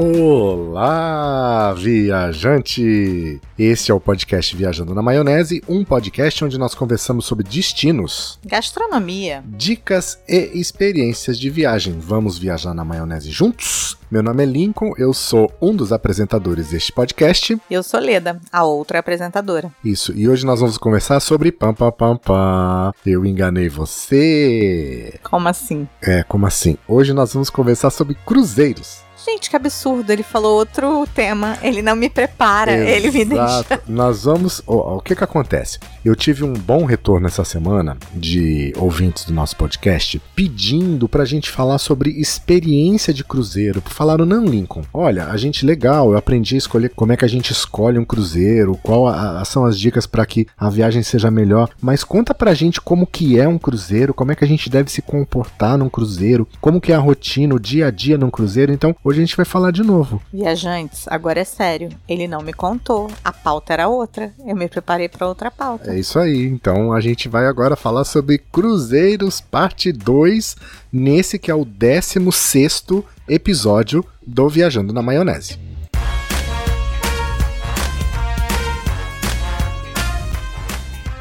[0.00, 3.40] Olá, viajante!
[3.58, 9.42] Esse é o podcast Viajando na Maionese, um podcast onde nós conversamos sobre destinos, gastronomia,
[9.44, 11.98] dicas e experiências de viagem.
[11.98, 13.98] Vamos viajar na maionese juntos?
[14.08, 17.60] Meu nome é Lincoln, eu sou um dos apresentadores deste podcast.
[17.68, 19.72] Eu sou Leda, a outra apresentadora.
[19.84, 22.92] Isso, e hoje nós vamos conversar sobre pam pam pam pam.
[23.04, 25.18] Eu enganei você.
[25.24, 25.88] Como assim?
[26.00, 26.78] É, como assim?
[26.86, 29.07] Hoje nós vamos conversar sobre cruzeiros.
[29.28, 30.10] Gente, que absurdo.
[30.10, 31.58] Ele falou outro tema.
[31.62, 32.90] Ele não me prepara, Exato.
[32.90, 33.80] ele me deixa.
[33.86, 34.62] Nós vamos.
[34.66, 35.78] ó, o que que acontece?
[36.04, 41.50] Eu tive um bom retorno essa semana de ouvintes do nosso podcast pedindo pra gente
[41.50, 43.82] falar sobre experiência de cruzeiro.
[43.86, 47.28] Falaram, não, Lincoln, olha, a gente legal, eu aprendi a escolher como é que a
[47.28, 51.30] gente escolhe um cruzeiro, qual a- a- são as dicas pra que a viagem seja
[51.30, 54.70] melhor, mas conta pra gente como que é um cruzeiro, como é que a gente
[54.70, 58.30] deve se comportar num cruzeiro, como que é a rotina, o dia a dia num
[58.30, 58.72] cruzeiro.
[58.72, 60.20] Então, hoje gente vai falar de novo.
[60.32, 61.90] Viajantes, agora é sério.
[62.08, 63.10] Ele não me contou.
[63.24, 64.32] A pauta era outra.
[64.46, 65.92] Eu me preparei pra outra pauta.
[65.92, 66.44] É isso aí.
[66.44, 70.56] Então a gente vai agora falar sobre Cruzeiros Parte 2,
[70.92, 75.67] nesse que é o 16º episódio do Viajando na Maionese.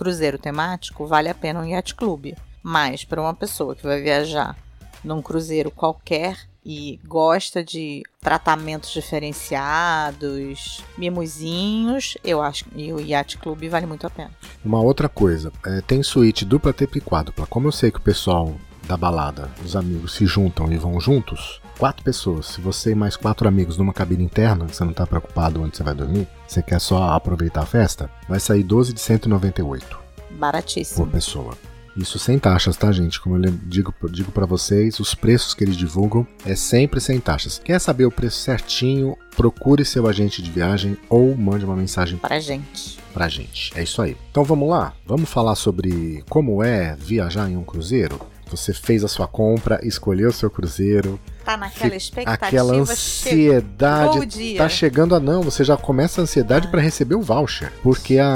[0.00, 4.56] cruzeiro temático vale a pena um yacht club, mas para uma pessoa que vai viajar
[5.04, 13.68] num cruzeiro qualquer e gosta de tratamentos diferenciados, mimozinhos, eu acho que o yacht club
[13.68, 14.30] vale muito a pena.
[14.64, 17.46] Uma outra coisa, é, tem suíte dupla, tripla e quádrupla.
[17.46, 18.54] Como eu sei que o pessoal
[18.90, 22.46] da balada, os amigos se juntam e vão juntos, quatro pessoas.
[22.46, 25.84] Se você e mais quatro amigos numa cabine interna, você não tá preocupado onde você
[25.84, 31.06] vai dormir, você quer só aproveitar a festa, vai sair 12 de 198 por Baratíssimo.
[31.06, 31.54] pessoa.
[31.96, 33.20] Isso sem taxas, tá, gente?
[33.20, 37.60] Como eu digo, digo para vocês, os preços que eles divulgam é sempre sem taxas.
[37.62, 39.16] Quer saber o preço certinho?
[39.36, 42.98] Procure seu agente de viagem ou mande uma mensagem Pra gente.
[43.12, 43.72] pra gente.
[43.76, 44.16] É isso aí.
[44.30, 44.92] Então vamos lá?
[45.04, 48.20] Vamos falar sobre como é viajar em um cruzeiro?
[48.50, 51.18] Você fez a sua compra, escolheu o seu cruzeiro,
[51.50, 52.46] Tá naquela expectativa.
[52.46, 54.26] aquela ansiedade.
[54.26, 54.58] dia.
[54.58, 56.70] Tá chegando a não, você já começa a ansiedade Ah.
[56.70, 57.72] para receber o voucher.
[57.82, 58.26] Porque a,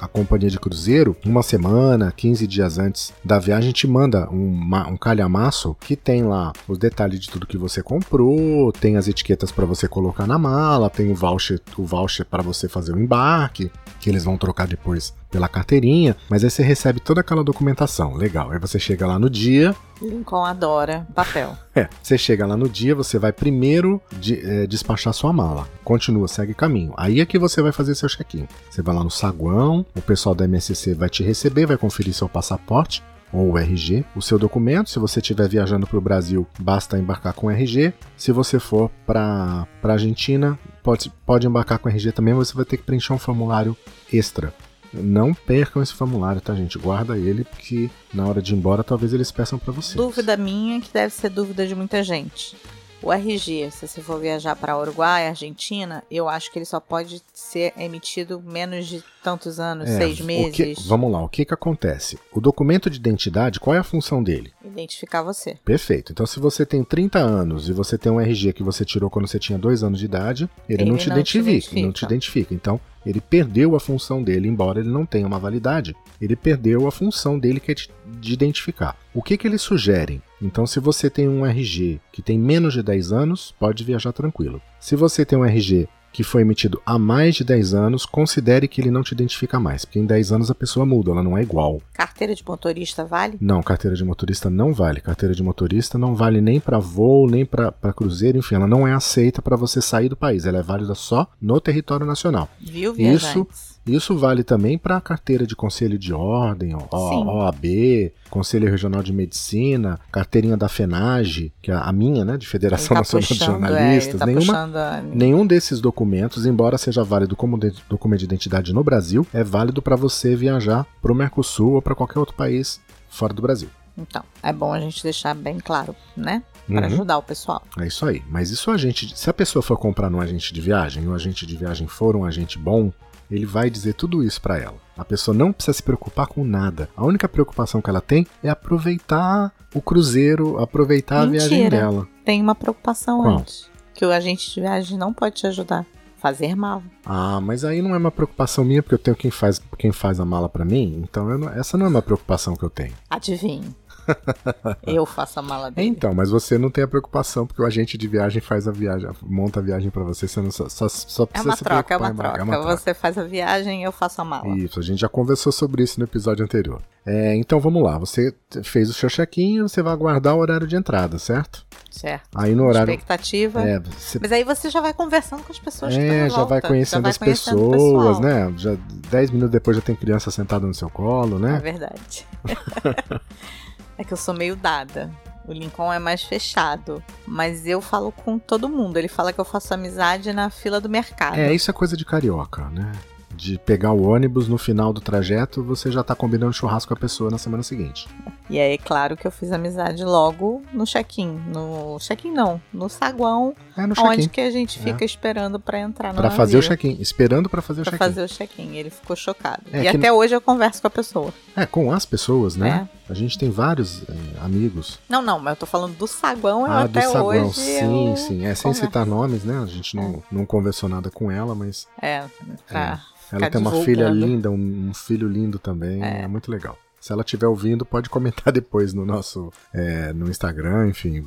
[0.00, 4.50] a, a companhia de cruzeiro, uma semana, 15 dias antes da viagem, te manda um,
[4.90, 9.52] um calhamaço que tem lá os detalhes de tudo que você comprou, tem as etiquetas
[9.52, 13.70] para você colocar na mala, tem o voucher, o voucher para você fazer o embarque,
[14.00, 18.14] que eles vão trocar depois pela carteirinha, mas aí você recebe toda aquela documentação.
[18.14, 18.50] Legal.
[18.50, 21.54] Aí você chega lá no dia, Lincoln adora papel.
[21.74, 25.68] é, você chega lá no dia, você vai primeiro de, é, despachar sua mala.
[25.84, 26.92] Continua, segue caminho.
[26.96, 28.48] Aí é que você vai fazer seu check-in.
[28.70, 32.28] Você vai lá no saguão, o pessoal da MSC vai te receber, vai conferir seu
[32.28, 33.02] passaporte
[33.32, 34.90] ou o RG, o seu documento.
[34.90, 37.92] Se você estiver viajando para o Brasil, basta embarcar com RG.
[38.16, 42.64] Se você for para a Argentina, pode, pode embarcar com RG também, mas você vai
[42.64, 43.76] ter que preencher um formulário
[44.12, 44.52] extra.
[44.92, 46.78] Não percam esse formulário, tá, gente?
[46.78, 49.96] Guarda ele, porque na hora de ir embora, talvez eles peçam para você.
[49.96, 52.56] Dúvida minha, que deve ser dúvida de muita gente.
[53.00, 57.22] O RG, se você for viajar para Uruguai, Argentina, eu acho que ele só pode
[57.32, 60.54] ser emitido menos de tantos anos, É, seis o meses.
[60.56, 62.18] que- vamos lá, o que que acontece?
[62.32, 64.52] O documento de identidade, qual é a função dele?
[64.64, 65.56] Identificar você.
[65.64, 66.12] Perfeito.
[66.12, 69.26] Então, se você tem 30 anos e você tem um RG que você tirou quando
[69.26, 71.80] você tinha 2 anos de idade, ele, Ele não, te não te identifica, identifica.
[71.86, 72.54] não te identifica.
[72.54, 76.92] Então, ele perdeu a função dele, embora ele não tenha uma validade, ele perdeu a
[76.92, 77.88] função dele que é de,
[78.20, 78.96] de identificar.
[79.14, 80.20] O que que eles sugerem?
[80.42, 84.60] Então, se você tem um RG que tem menos de 10 anos, pode viajar tranquilo.
[84.78, 85.88] Se você tem um RG
[86.18, 89.84] que foi emitido há mais de 10 anos, considere que ele não te identifica mais,
[89.84, 91.80] porque em 10 anos a pessoa muda, ela não é igual.
[91.92, 93.38] Carteira de motorista vale?
[93.40, 95.00] Não, carteira de motorista não vale.
[95.00, 98.92] Carteira de motorista não vale nem para voo, nem para cruzeiro, enfim, ela não é
[98.92, 100.44] aceita para você sair do país.
[100.44, 102.48] Ela é válida só no território nacional.
[102.60, 103.28] Viu, viajantes?
[103.28, 103.77] Isso
[104.18, 106.74] vale também para carteira de conselho de ordem.
[106.74, 112.94] OAB, Conselho Regional de Medicina, carteirinha da FENAGE, que é a minha, né, de Federação
[112.94, 114.18] tá Nacional de puxando, é, ele Jornalistas.
[114.20, 118.82] tá Nenhuma, a- Nenhum desses documentos, embora seja válido como de- documento de identidade no
[118.84, 123.32] Brasil, é válido para você viajar para o Mercosul ou para qualquer outro país fora
[123.32, 123.68] do Brasil.
[123.96, 126.42] Então, é bom a gente deixar bem claro, né?
[126.68, 126.92] Para Uhum.
[126.94, 127.62] ajudar o pessoal.
[127.80, 128.22] É isso aí.
[128.30, 131.14] Mas isso a gente, se a pessoa for comprar num agente de viagem, e o
[131.14, 132.92] agente de viagem for um agente bom,
[133.30, 134.76] ele vai dizer tudo isso para ela.
[134.96, 136.88] A pessoa não precisa se preocupar com nada.
[136.96, 141.76] A única preocupação que ela tem é aproveitar o cruzeiro, aproveitar a viagem Mentira.
[141.76, 142.08] dela.
[142.24, 143.38] Tem uma preocupação Qual?
[143.38, 143.70] antes.
[143.94, 145.86] Que o agente de viagem não pode te ajudar.
[146.18, 146.82] Fazer mal.
[147.06, 150.18] Ah, mas aí não é uma preocupação minha, porque eu tenho quem faz, quem faz
[150.20, 152.92] a mala para mim, então não- essa não é uma preocupação que eu tenho.
[153.08, 153.74] Adivinhe.
[154.86, 155.88] Eu faço a mala dele.
[155.88, 159.06] Então, mas você não tem a preocupação, porque o agente de viagem faz a viagem,
[159.22, 161.92] monta a viagem para você, você não só, só, só É precisa uma se troca,
[161.92, 162.32] é uma embarcar.
[162.36, 162.40] troca.
[162.40, 162.76] É uma troca.
[162.78, 164.48] Você faz a viagem eu faço a mala.
[164.56, 166.80] Isso, a gente já conversou sobre isso no episódio anterior.
[167.04, 170.76] É, então vamos lá, você fez o seu check-in, você vai aguardar o horário de
[170.76, 171.66] entrada, certo?
[171.90, 172.28] Certo.
[172.34, 172.90] Aí no horário.
[172.90, 173.60] Expectativa.
[173.62, 176.30] É, você Mas aí você já vai conversando com as pessoas que é, estão em
[176.30, 178.52] já volta, vai conhecendo vai as conhecendo pessoas, né?
[178.56, 178.76] Já
[179.10, 181.58] 10 minutos depois já tem criança sentada no seu colo, É né?
[181.60, 182.26] verdade.
[183.96, 185.10] é que eu sou meio dada.
[185.46, 187.02] O Lincoln é mais fechado.
[187.26, 188.98] Mas eu falo com todo mundo.
[188.98, 191.38] Ele fala que eu faço amizade na fila do mercado.
[191.38, 192.92] É, isso é coisa de carioca, né?
[193.34, 197.00] De pegar o ônibus no final do trajeto, você já tá combinando churrasco com a
[197.00, 198.08] pessoa na semana seguinte.
[198.50, 201.40] E aí, é claro que eu fiz amizade logo no check-in.
[201.46, 204.82] No check-in não, no saguão, É no onde que a gente É.
[204.82, 208.04] fica esperando pra entrar no Pra fazer o check-in, esperando pra fazer o Pra check-in.
[208.06, 208.76] fazer o check-in.
[208.76, 209.62] Ele ficou chocado.
[209.72, 211.32] É, e até hoje eu converso com a pessoa.
[211.56, 212.88] É, com as pessoas, né?
[213.08, 213.12] É.
[213.12, 214.14] A gente tem vários é,
[214.44, 214.98] amigos.
[215.08, 217.54] Não, não, mas eu tô falando do saguão, eu ah, até do saguão, hoje.
[217.60, 218.44] sim, eu sim.
[218.44, 219.58] É, sem citar nomes, né?
[219.62, 222.24] A gente não, não conversou nada com ela, mas É,
[222.68, 223.00] pra
[223.32, 226.02] ela tem uma filha linda, um, um filho lindo também.
[226.02, 226.22] É.
[226.22, 226.26] É.
[226.28, 226.76] muito legal.
[227.00, 231.24] Se ela estiver ouvindo, pode comentar depois no nosso é, no Instagram, enfim.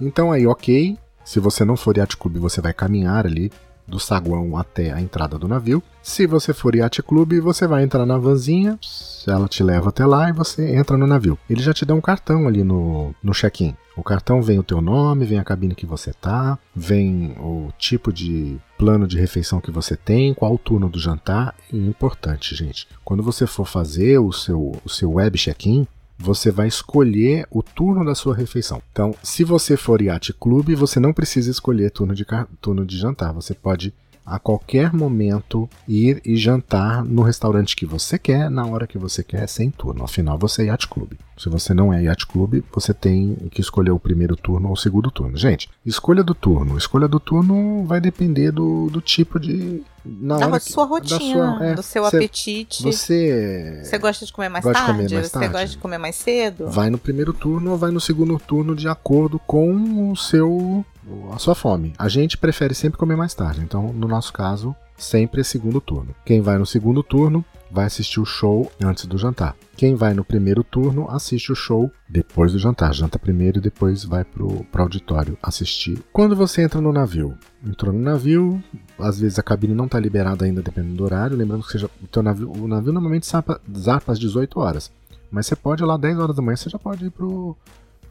[0.00, 0.96] Então aí, ok.
[1.24, 3.50] Se você não for Yacht Club, você vai caminhar ali
[3.86, 5.82] do saguão até a entrada do navio.
[6.02, 8.78] Se você for Yacht Club, você vai entrar na vanzinha,
[9.26, 11.38] ela te leva até lá e você entra no navio.
[11.48, 13.76] Ele já te dá um cartão ali no, no check-in.
[13.94, 18.10] O cartão vem o teu nome, vem a cabine que você tá, vem o tipo
[18.12, 21.54] de plano de refeição que você tem, qual o turno do jantar.
[21.70, 25.86] E importante, gente, quando você for fazer o seu, o seu web check-in,
[26.22, 28.80] você vai escolher o turno da sua refeição.
[28.92, 32.24] Então, se você for Yacht Club, você não precisa escolher turno de,
[32.60, 33.32] turno de jantar.
[33.32, 33.92] Você pode
[34.24, 39.22] a qualquer momento ir e jantar no restaurante que você quer, na hora que você
[39.22, 40.04] quer, sem turno.
[40.04, 41.12] Afinal, você é Yacht Club.
[41.36, 44.76] Se você não é Yacht Club, você tem que escolher o primeiro turno ou o
[44.76, 45.36] segundo turno.
[45.36, 46.78] Gente, escolha do turno.
[46.78, 49.82] Escolha do turno vai depender do, do tipo de.
[50.04, 51.18] Na Da hora que- sua da rotina,
[51.56, 52.82] sua- é, do seu você- apetite.
[52.82, 53.82] Você.
[53.84, 55.02] Você gosta de comer mais Gosta de tarde?
[55.02, 55.52] comer mais Você tarde?
[55.52, 56.68] gosta de comer mais cedo?
[56.70, 60.84] Vai no primeiro turno ou vai no segundo turno de acordo com o seu
[61.32, 61.92] a sua fome.
[61.98, 66.14] A gente prefere sempre comer mais tarde, então no nosso caso, sempre é segundo turno.
[66.24, 69.56] Quem vai no segundo turno vai assistir o show antes do jantar.
[69.76, 72.92] Quem vai no primeiro turno assiste o show depois do jantar.
[72.92, 76.02] Janta primeiro e depois vai pro, pro auditório assistir.
[76.12, 78.62] Quando você entra no navio, entrou no navio,
[78.98, 81.36] às vezes a cabine não está liberada ainda dependendo do horário.
[81.36, 84.92] Lembrando que seja, o, navio, o navio normalmente zarpa, zarpa às 18 horas.
[85.30, 87.56] Mas você pode ir lá 10 horas da manhã, você já pode ir pro,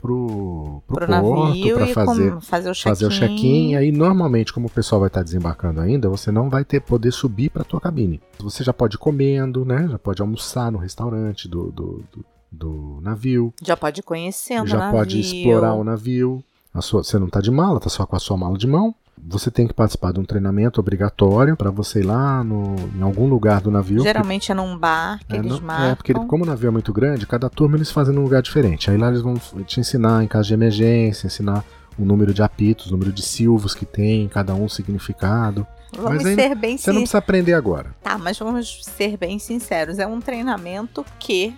[0.02, 2.90] pro, pro, Pro porto para fazer, fazer o check-in.
[2.90, 3.76] fazer o check-in.
[3.76, 7.50] Aí, normalmente, como o pessoal vai estar desembarcando ainda, você não vai ter poder subir
[7.50, 8.20] para tua cabine.
[8.40, 9.88] Você já pode ir comendo, né?
[9.90, 13.54] Já pode almoçar no restaurante do, do, do, do navio.
[13.62, 15.00] Já pode ir conhecendo já o navio.
[15.00, 16.44] pode explorar o navio.
[16.74, 18.96] A sua, você não tá de mala, tá só com a sua mala de mão.
[19.28, 23.28] Você tem que participar de um treinamento obrigatório para você ir lá no, em algum
[23.28, 24.02] lugar do navio.
[24.02, 25.86] Geralmente é num bar que É, eles não- marcam.
[25.92, 28.90] é, porque como o navio é muito grande, cada turma eles fazem num lugar diferente.
[28.90, 29.36] Aí lá eles vão
[29.66, 31.64] te ensinar em caso de emergência, ensinar
[32.00, 35.68] o número de apitos, o número de silvos que tem, cada um significado.
[35.96, 37.94] Vamos Mas aí ser bem Você não precisa aprender agora.
[38.02, 40.00] Tá, mas vamos ser bem sinceros.
[40.00, 41.54] É um treinamento que,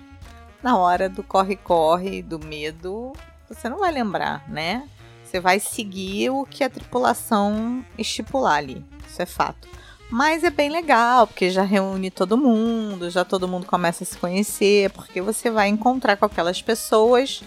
[0.61, 3.13] na hora do corre-corre, do medo,
[3.47, 4.83] você não vai lembrar, né?
[5.33, 8.85] Você vai seguir o que a tripulação estipular ali.
[9.09, 9.67] Isso é fato.
[10.07, 14.15] Mas é bem legal, porque já reúne todo mundo, já todo mundo começa a se
[14.15, 17.41] conhecer, porque você vai encontrar com aquelas pessoas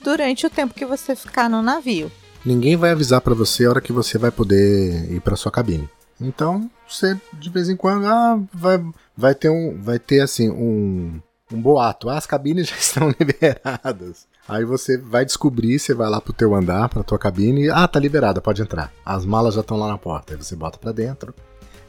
[0.00, 2.08] durante o tempo que você ficar no navio.
[2.46, 5.90] Ninguém vai avisar pra você a hora que você vai poder ir pra sua cabine.
[6.20, 8.80] Então, você de vez em quando ah, vai,
[9.16, 11.20] vai ter um vai ter assim um
[11.52, 14.28] um boato, ah, as cabines já estão liberadas.
[14.46, 17.88] Aí você vai descobrir, você vai lá pro teu andar, pra tua cabine, e, ah,
[17.88, 18.92] tá liberada, pode entrar.
[19.04, 20.34] As malas já estão lá na porta.
[20.34, 21.34] Aí você bota pra dentro,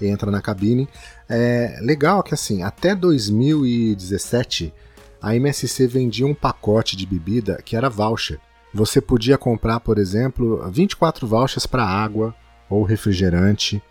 [0.02, 0.88] entra na cabine.
[1.28, 4.74] É legal que assim, até 2017,
[5.22, 8.40] a MSC vendia um pacote de bebida que era voucher.
[8.74, 12.34] Você podia comprar, por exemplo, 24 vouchers para água
[12.70, 13.82] ou refrigerante.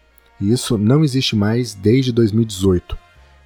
[0.40, 3.03] E isso não existe mais desde 2018.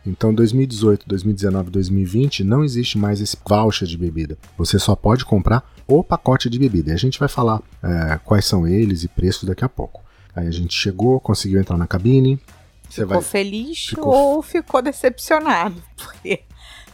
[0.09, 4.39] Então, 2018, 2019, 2020 não existe mais esse voucher de bebida.
[4.57, 6.91] Você só pode comprar o pacote de bebida.
[6.91, 10.03] E a gente vai falar é, quais são eles e preços daqui a pouco.
[10.35, 12.41] Aí a gente chegou, conseguiu entrar na cabine.
[12.89, 15.83] Você ficou vai feliz ficou- ou ficou decepcionado.
[15.97, 16.43] Porque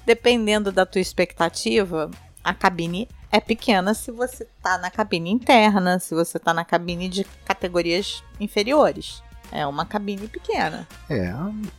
[0.05, 2.11] dependendo da tua expectativa,
[2.43, 7.09] a cabine é pequena se você tá na cabine interna, se você tá na cabine
[7.09, 9.23] de categorias inferiores.
[9.53, 10.87] É uma cabine pequena.
[11.09, 11.33] É,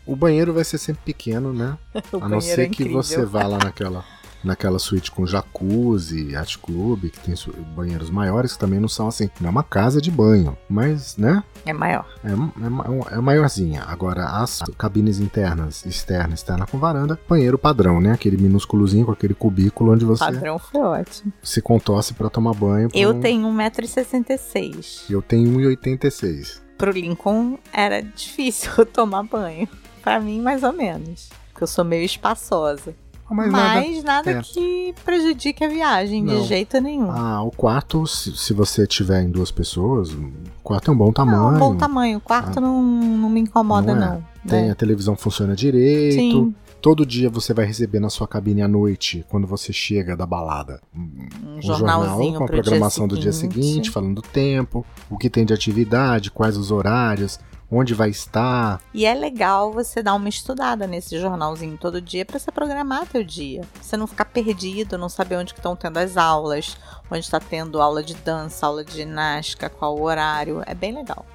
[0.05, 1.77] o banheiro vai ser sempre pequeno, né?
[1.93, 4.03] A não banheiro ser é que você vá lá naquela,
[4.43, 7.36] naquela suíte com jacuzzi, yacht club, que tem
[7.75, 9.29] banheiros maiores que também não são assim.
[9.41, 11.43] Não é uma casa de banho, mas, né?
[11.65, 12.07] É maior.
[12.24, 13.84] É, é, ma- é maiorzinha.
[13.88, 18.12] Agora, as cabines internas, externa, externa com varanda, banheiro padrão, né?
[18.12, 21.34] Aquele minúsculozinho com aquele cubículo onde você Padrão foi ótimo.
[21.43, 22.88] se contorce pra tomar banho.
[22.93, 25.05] Eu um- tenho 1,66m.
[25.10, 26.63] Eu tenho 1,86.
[26.77, 29.67] Pro Lincoln era difícil tomar banho.
[30.01, 31.29] Pra mim, mais ou menos.
[31.51, 32.94] Porque eu sou meio espaçosa.
[33.27, 34.41] Mas, Mas, nada- nada, é.
[34.44, 36.41] que prejudique a viagem, Não.
[36.41, 37.10] de jeito nenhum.
[37.10, 40.32] Ah, o quarto, se, se você tiver em duas pessoas, o
[40.63, 41.51] quarto é um bom tamanho.
[41.53, 42.20] Não, bom tamanho.
[42.20, 44.10] O quarto não, não me incomoda, Não é.
[44.10, 44.25] não.
[44.48, 44.72] Tem, né?
[44.72, 46.13] a televisão funciona direito.
[46.13, 50.23] Sim, Todo dia você vai receber na sua cabine à noite, quando você chega da
[50.23, 50.79] balada.
[50.95, 54.21] Um um um jornalzinho jornal com a pro programação dia do dia seguinte, falando do
[54.21, 57.39] tempo, o que tem de atividade, quais os horários,
[57.71, 58.79] onde vai estar.
[58.93, 63.23] E é legal você dar uma estudada nesse jornalzinho todo dia pra você programar teu
[63.23, 63.63] dia.
[63.81, 66.77] Você não ficar perdido, não saber onde estão tendo as aulas,
[67.09, 70.61] onde está tendo aula de dança, aula de ginástica, qual o horário.
[70.67, 71.25] É bem legal.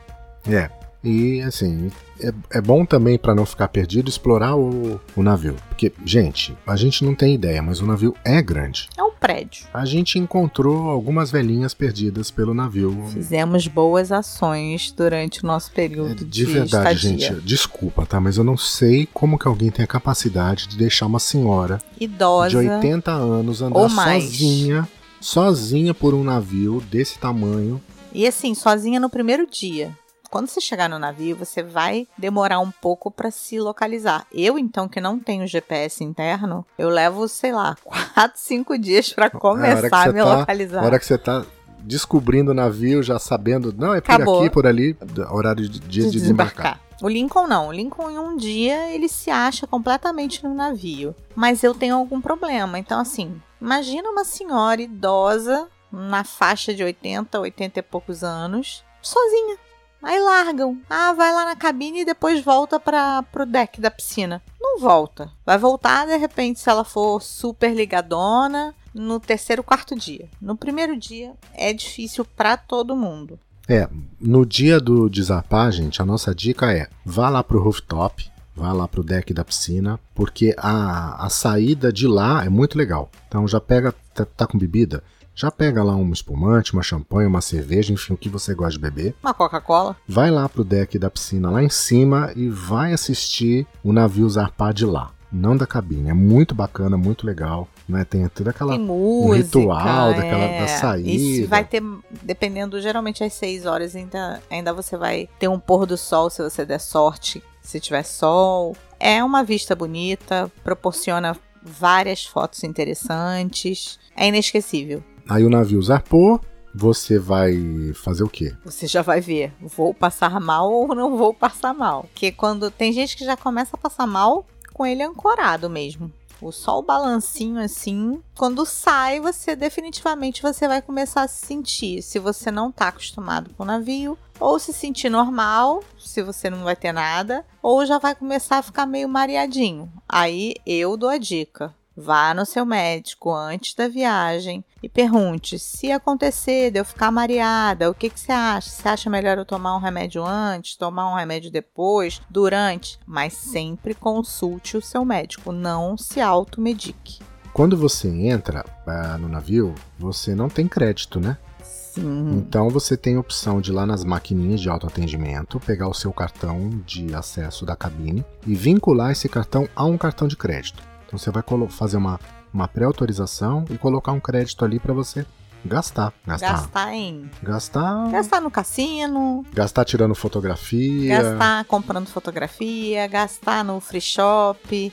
[0.48, 0.70] É.
[1.02, 1.90] E assim,
[2.20, 5.56] é, é bom também para não ficar perdido explorar o, o navio.
[5.68, 8.88] Porque, gente, a gente não tem ideia, mas o navio é grande.
[8.98, 9.64] É um prédio.
[9.72, 13.06] A gente encontrou algumas velhinhas perdidas pelo navio.
[13.12, 17.30] Fizemos boas ações durante o nosso É, período De de, verdade, estadia.
[17.32, 18.20] gente, desculpa, tá?
[18.20, 22.50] Mas eu não sei como que alguém tem a capacidade de deixar uma senhora Idosa.
[22.50, 24.88] de 80 anos andar sozinha,
[25.20, 27.80] sozinha por um navio desse tamanho.
[28.12, 29.96] E assim, sozinha no primeiro dia.
[30.30, 34.24] Quando você chegar no navio, você vai demorar um pouco para se localizar.
[34.32, 37.76] Eu, então, que não tenho GPS interno, eu levo, sei lá,
[38.14, 40.80] 4, 5 dias para começar a me tá- localizar.
[40.80, 41.44] Na hora que você tá
[41.80, 44.40] descobrindo o navio, já sabendo, não, é por Acabou.
[44.40, 44.96] aqui, por ali,
[45.30, 46.80] horário de dia de, desembarcar.
[47.02, 47.68] O Lincoln não.
[47.68, 51.14] O Lincoln, em um dia, ele se acha completamente no navio.
[51.34, 52.78] Mas eu tenho algum problema.
[52.78, 59.56] Então, assim, imagina uma senhora idosa, na faixa de 80, 80 e poucos anos, sozinha.
[60.02, 60.78] Aí largam.
[60.88, 64.42] Ah, vai lá na cabine e depois volta para pro deck da piscina.
[64.60, 65.30] Não volta.
[65.44, 70.28] Vai voltar, de repente, se ela for super ligadona, no terceiro, quarto dia.
[70.40, 73.38] No primeiro dia, é difícil para todo mundo.
[73.68, 73.88] É,
[74.20, 78.88] no dia do desapar, gente, a nossa dica é: vá lá pro rooftop, vá lá
[78.88, 83.10] pro deck da piscina, porque a, a saída de lá é muito legal.
[83.28, 85.04] Então já pega, tá, tá com bebida?
[85.34, 88.78] Já pega lá um espumante, uma champanhe, uma cerveja, enfim, o que você gosta de
[88.78, 89.14] beber.
[89.22, 89.96] Uma Coca-Cola.
[90.06, 94.74] Vai lá pro deck da piscina lá em cima e vai assistir o navio zarpar
[94.74, 95.12] de lá.
[95.32, 96.10] não da cabine.
[96.10, 97.68] É muito bacana, muito legal.
[97.88, 98.04] Né?
[98.04, 100.60] Tem toda aquela Tem um música, ritual daquela, é.
[100.60, 101.08] da saída.
[101.10, 101.82] Se vai ter,
[102.22, 106.42] dependendo, geralmente às 6 horas ainda, ainda você vai ter um pôr do sol se
[106.42, 108.76] você der sorte, se tiver sol.
[108.98, 113.98] É uma vista bonita, proporciona várias fotos interessantes.
[114.16, 115.02] É inesquecível.
[115.30, 116.40] Aí o navio zarpou,
[116.74, 117.54] você vai
[117.94, 118.52] fazer o quê?
[118.64, 122.08] Você já vai ver, vou passar mal ou não vou passar mal.
[122.10, 124.44] Porque quando tem gente que já começa a passar mal
[124.74, 126.12] com ele ancorado mesmo.
[126.42, 132.18] O sol balancinho assim, quando sai, você definitivamente você vai começar a se sentir, se
[132.18, 136.74] você não tá acostumado com o navio, ou se sentir normal, se você não vai
[136.74, 139.92] ter nada, ou já vai começar a ficar meio mareadinho.
[140.08, 141.72] Aí eu dou a dica.
[141.96, 147.90] Vá no seu médico antes da viagem e pergunte: se acontecer de eu ficar mareada,
[147.90, 148.70] o que, que você acha?
[148.70, 152.98] Você acha melhor eu tomar um remédio antes, tomar um remédio depois, durante?
[153.06, 157.18] Mas sempre consulte o seu médico, não se automedique.
[157.52, 161.36] Quando você entra ah, no navio, você não tem crédito, né?
[161.62, 162.38] Sim.
[162.38, 166.12] Então você tem a opção de ir lá nas maquininhas de autoatendimento, pegar o seu
[166.12, 170.89] cartão de acesso da cabine e vincular esse cartão a um cartão de crédito.
[171.10, 172.20] Então você vai fazer uma,
[172.54, 175.26] uma pré-autorização e colocar um crédito ali para você
[175.64, 176.12] gastar.
[176.24, 176.52] Gastar.
[176.52, 177.28] Gastar em.
[177.42, 178.10] Gastar.
[178.12, 181.20] Gastar no cassino, Gastar tirando fotografia.
[181.20, 184.92] gastar comprando fotografia, gastar no free shop,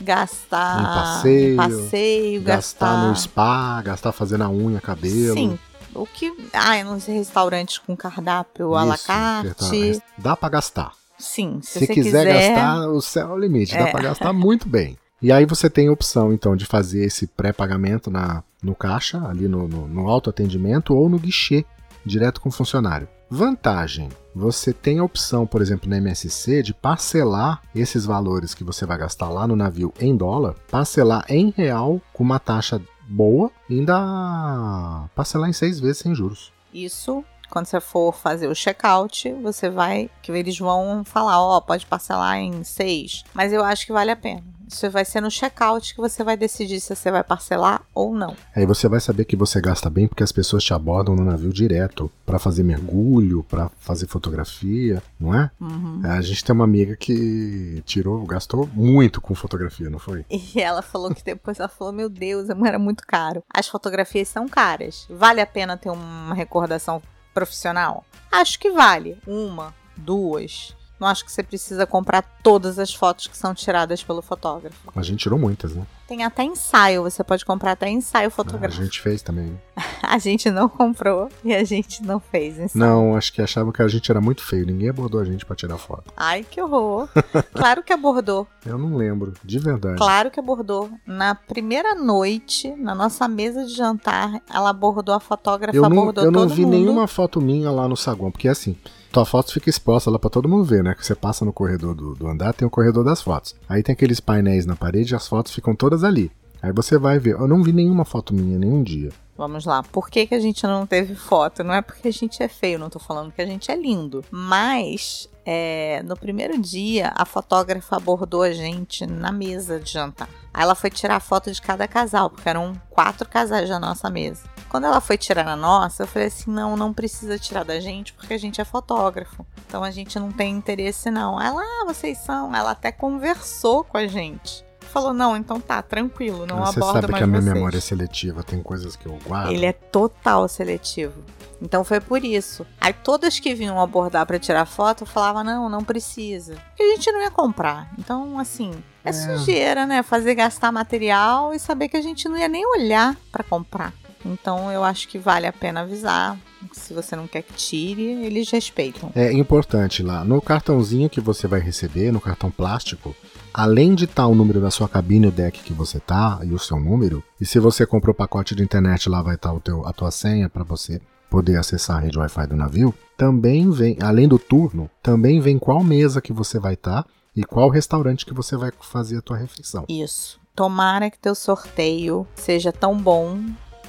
[0.00, 5.34] gastar Um passeio, em passeio, gastar no spa, gastar fazendo a unha, cabelo.
[5.34, 5.58] Sim.
[5.94, 6.32] O que.
[6.54, 10.00] Ah, nos restaurantes com cardápio à la carte.
[10.16, 10.92] Dá para gastar.
[11.18, 12.54] Sim, se, Se, você quiser, quiser.
[12.54, 13.74] gastar, o céu é o limite.
[13.74, 13.90] Dá É.
[13.90, 14.96] para gastar muito bem.
[15.20, 19.48] E aí você tem a opção, então, de fazer esse pré-pagamento na, no caixa, ali
[19.48, 21.64] no, no, no autoatendimento, ou no guichê,
[22.04, 23.08] direto com o funcionário.
[23.28, 28.86] Vantagem: você tem a opção, por exemplo, na MSC, de parcelar esses valores que você
[28.86, 33.80] vai gastar lá no navio em dólar, parcelar em real com uma taxa boa e
[33.80, 36.52] ainda parcelar em seis vezes sem juros.
[36.72, 40.10] Isso, quando você for fazer o check-out, você vai.
[40.22, 43.24] Que eles vão falar, ó, pode parcelar em seis.
[43.34, 44.57] Mas eu acho que vale a pena.
[44.68, 48.36] Isso vai ser no check-out que você vai decidir se você vai parcelar ou não.
[48.54, 51.52] Aí você vai saber que você gasta bem porque as pessoas te abordam no navio
[51.52, 55.50] direto para fazer mergulho, para fazer fotografia, não é?
[55.60, 56.00] Uhum.
[56.04, 60.24] A gente tem uma amiga que tirou, gastou muito com fotografia, não foi?
[60.58, 63.42] E ela falou que depois ela falou: Meu Deus, era muito caro.
[63.52, 65.06] As fotografias são caras.
[65.10, 67.02] Vale a pena ter uma recordação
[67.34, 68.04] profissional?
[68.32, 69.18] Acho que vale.
[69.26, 70.74] Uma, duas.
[71.00, 74.92] Não acho que você precisa comprar todas as fotos que são tiradas pelo fotógrafo.
[74.96, 75.86] A gente tirou muitas, né?
[76.08, 78.82] Tem até ensaio, você pode comprar até ensaio A fotográfico.
[78.82, 79.60] gente fez também.
[80.02, 82.70] A gente não comprou e a gente não fez ensaio.
[82.74, 84.64] Não, acho que achavam que a gente era muito feio.
[84.64, 86.10] Ninguém abordou a gente para tirar foto.
[86.16, 87.08] Ai, que horror.
[87.52, 88.46] Claro que abordou.
[88.64, 89.98] Eu não lembro, de verdade.
[89.98, 90.88] Claro que abordou.
[91.06, 96.24] Na primeira noite, na nossa mesa de jantar, ela abordou a fotógrafa, Eu não, abordou
[96.24, 96.70] eu não vi mundo.
[96.70, 98.76] nenhuma foto minha lá no saguão, porque assim,
[99.12, 100.94] tua foto fica exposta lá pra todo mundo ver, né?
[100.94, 103.54] Que você passa no corredor do, do andar, tem o corredor das fotos.
[103.68, 106.30] Aí tem aqueles painéis na parede e as fotos ficam todas ali.
[106.62, 107.34] Aí você vai ver.
[107.34, 109.10] Eu não vi nenhuma foto minha, nenhum dia.
[109.38, 109.84] Vamos lá.
[109.84, 111.62] Por que, que a gente não teve foto?
[111.62, 114.24] Não é porque a gente é feio, não tô falando que a gente é lindo.
[114.32, 120.28] Mas é, no primeiro dia, a fotógrafa abordou a gente na mesa de jantar.
[120.52, 124.42] Aí ela foi tirar foto de cada casal, porque eram quatro casais da nossa mesa.
[124.68, 128.12] Quando ela foi tirar na nossa, eu falei assim: não, não precisa tirar da gente,
[128.14, 129.46] porque a gente é fotógrafo.
[129.66, 131.40] Então a gente não tem interesse, não.
[131.40, 132.52] Ela, ah, vocês são.
[132.52, 134.67] Ela até conversou com a gente.
[135.00, 137.54] Falou, não, então tá, tranquilo, não você aborda sabe mais que a minha vocês.
[137.54, 139.50] memória é seletiva, tem coisas que eu guardo.
[139.52, 141.22] Ele é total seletivo.
[141.60, 142.64] Então foi por isso.
[142.80, 146.54] Aí todas que vinham abordar pra tirar foto falavam: não, não precisa.
[146.68, 147.90] Porque a gente não ia comprar.
[147.98, 148.70] Então, assim,
[149.04, 149.12] é, É.
[149.12, 150.02] sujeira, né?
[150.04, 153.92] Fazer gastar material e saber que a gente não ia nem olhar pra comprar.
[154.24, 156.36] Então eu acho que vale a pena avisar.
[156.72, 159.10] Se você não quer que tire, eles respeitam.
[159.14, 163.14] É importante lá, no cartãozinho que você vai receber, no cartão plástico,
[163.58, 166.58] além de estar o número da sua cabine, o deck que você tá e o
[166.60, 169.84] seu número, e se você comprou o pacote de internet, lá vai estar o teu,
[169.84, 174.28] a tua senha para você poder acessar a rede Wi-Fi do navio, também vem, além
[174.28, 178.56] do turno, também vem qual mesa que você vai estar e qual restaurante que você
[178.56, 179.84] vai fazer a tua refeição.
[179.88, 180.38] Isso.
[180.54, 183.40] Tomara que teu sorteio seja tão bom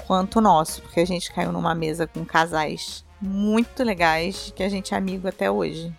[0.08, 4.69] quanto o nosso, porque a gente caiu numa mesa com casais muito legais que a
[4.69, 5.95] gente é amigo até hoje.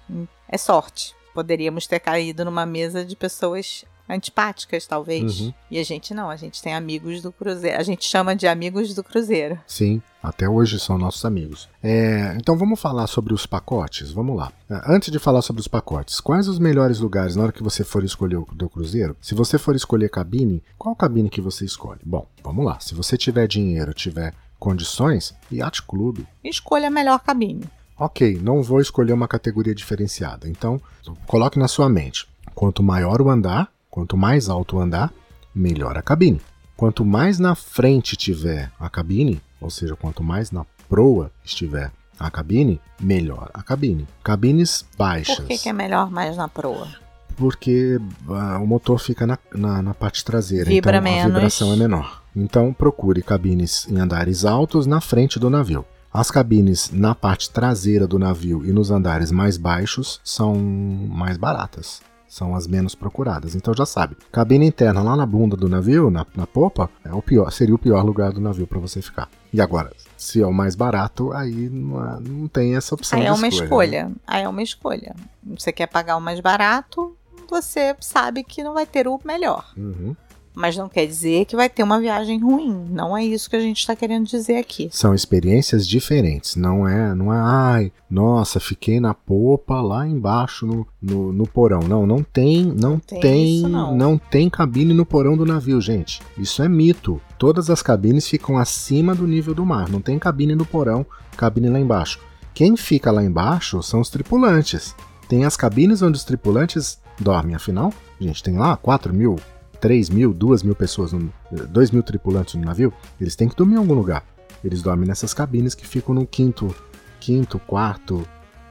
[0.49, 1.15] É sorte.
[1.35, 5.41] Poderíamos ter caído numa mesa de pessoas antipáticas, talvez.
[5.41, 5.55] Uhum.
[5.71, 7.79] E a gente não, a gente tem amigos do Cruzeiro.
[7.79, 9.59] A gente chama de amigos do Cruzeiro.
[9.67, 11.69] Sim, até hoje são nossos amigos.
[11.83, 14.11] É, então vamos falar sobre os pacotes?
[14.11, 14.53] Vamos lá.
[14.69, 17.85] É, Antes de falar sobre os pacotes, quais os melhores lugares na hora que você
[17.85, 19.17] for escolher o do Cruzeiro?
[19.21, 22.01] Se você for escolher cabine, qual cabine que você escolhe?
[22.05, 22.81] Bom, vamos lá.
[22.81, 26.27] Se você tiver dinheiro, tiver condições, Yacht Clube.
[26.45, 27.65] Escolha a melhor cabine.
[28.01, 30.49] Ok, não vou escolher uma categoria diferenciada.
[30.49, 30.81] Então,
[31.27, 35.13] coloque na sua mente: quanto maior o andar, quanto mais alto o andar,
[35.55, 36.41] melhor a cabine.
[36.79, 42.31] Quanto mais na frente tiver a cabine, ou seja, quanto mais na proa estiver a
[42.31, 44.09] cabine, melhor a cabine.
[44.25, 45.37] Cabines baixas.
[45.37, 46.89] Por que, que é melhor mais na proa?
[47.37, 51.25] Porque ah, o motor fica na, na, na parte traseira, Vibra então menos.
[51.25, 52.23] a vibração é menor.
[52.35, 55.85] Então procure cabines em andares altos na frente do navio.
[56.13, 62.03] As cabines na parte traseira do navio e nos andares mais baixos são mais baratas.
[62.27, 63.55] São as menos procuradas.
[63.57, 64.17] Então já sabe.
[64.31, 67.79] Cabine interna lá na bunda do navio, na, na popa, é o pior, seria o
[67.79, 69.29] pior lugar do navio para você ficar.
[69.53, 73.25] E agora, se é o mais barato, aí não, é- não tem essa opção Aí
[73.25, 73.69] de é uma escolha.
[74.05, 74.11] né?
[74.11, 74.13] escolha.
[74.27, 75.17] Aí é uma escolha.
[75.59, 77.17] Você quer pagar o mais barato,
[77.49, 79.73] você sabe que não vai ter o melhor.
[79.77, 80.15] Uhum.
[80.55, 82.87] Mas não quer dizer que vai ter uma viagem ruim.
[82.91, 84.89] Não é isso que a gente está querendo dizer aqui.
[84.93, 90.87] São experiências diferentes, não é, não é, ai, nossa, fiquei na popa lá embaixo no,
[91.01, 91.81] no, no porão.
[91.81, 94.19] Não, não tem, não, tem tem, isso, não.
[94.19, 96.21] tem cabine no porão do navio, gente.
[96.37, 97.21] Isso é mito.
[97.39, 99.89] Todas as cabines ficam acima do nível do mar.
[99.89, 102.19] Não tem cabine no porão, cabine lá embaixo.
[102.53, 104.95] Quem fica lá embaixo são os tripulantes.
[105.29, 107.55] Tem as cabines onde os tripulantes dormem.
[107.55, 109.37] Afinal, gente, tem lá 4 mil,
[109.81, 112.93] 3 mil, 2 mil pessoas, no, 2 mil tripulantes no navio.
[113.21, 114.25] Eles têm que dormir em algum lugar.
[114.63, 116.75] Eles dormem nessas cabines que ficam no quinto,
[117.19, 118.27] quinto, quarto,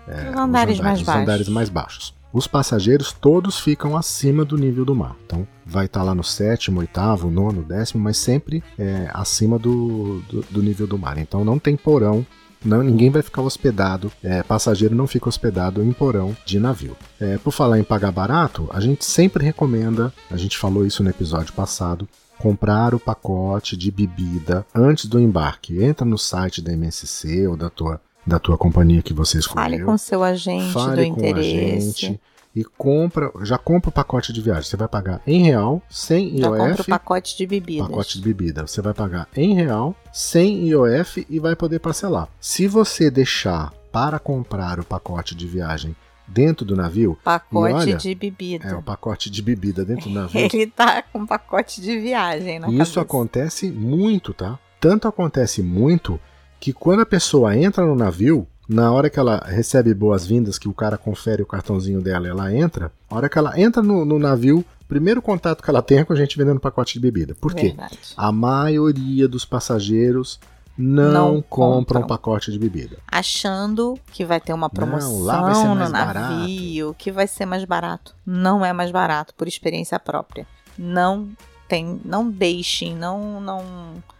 [0.07, 1.21] é, Os andares mais os baixos.
[1.21, 2.19] andares mais baixos.
[2.31, 5.15] Os passageiros todos ficam acima do nível do mar.
[5.25, 10.41] Então vai estar lá no sétimo, oitavo, nono, décimo, mas sempre é, acima do, do,
[10.49, 11.17] do nível do mar.
[11.17, 12.25] Então não tem porão.
[12.63, 16.95] Não, ninguém vai ficar hospedado, é, passageiro não fica hospedado em porão de navio.
[17.19, 21.09] É, por falar em pagar barato, a gente sempre recomenda, a gente falou isso no
[21.09, 25.83] episódio passado, comprar o pacote de bebida antes do embarque.
[25.83, 29.63] Entra no site da MSC ou da tua, da tua companhia que você escolheu.
[29.63, 32.05] Fale com seu agente do Fale com o interesse.
[32.05, 32.21] agente
[32.59, 34.63] e compra, já compra o pacote de viagem.
[34.63, 37.87] Você vai pagar em real, sem Já compra o IOF, pacote de bebidas.
[37.87, 38.67] pacote de bebida.
[38.67, 42.27] Você vai pagar em real, sem IOF e vai poder parcelar.
[42.39, 45.95] Se você deixar para comprar o pacote de viagem
[46.27, 48.67] dentro do navio, Pacote olha, de bebida.
[48.67, 50.41] é o pacote de bebida dentro do navio.
[50.53, 53.01] Ele tá com pacote de viagem na E isso cabeça.
[53.01, 54.59] acontece muito, tá?
[54.79, 56.19] Tanto acontece muito
[56.59, 60.73] que quando a pessoa entra no navio, na hora que ela recebe boas-vindas, que o
[60.73, 64.19] cara confere o cartãozinho dela e ela entra, a hora que ela entra no, no
[64.19, 67.33] navio, o primeiro contato que ela tem é com a gente vendendo pacote de bebida.
[67.33, 67.69] Por quê?
[67.69, 67.97] Verdade.
[68.15, 70.39] A maioria dos passageiros
[70.77, 72.07] não, Não compram compram.
[72.07, 72.99] pacote de bebida.
[73.11, 77.45] Achando que vai ter uma promoção lá vai ser no mais navio, que vai ser
[77.45, 78.15] mais barato.
[78.25, 80.47] Não é mais barato, por experiência própria.
[80.77, 81.27] Não
[81.67, 83.63] tem, não deixem, não, não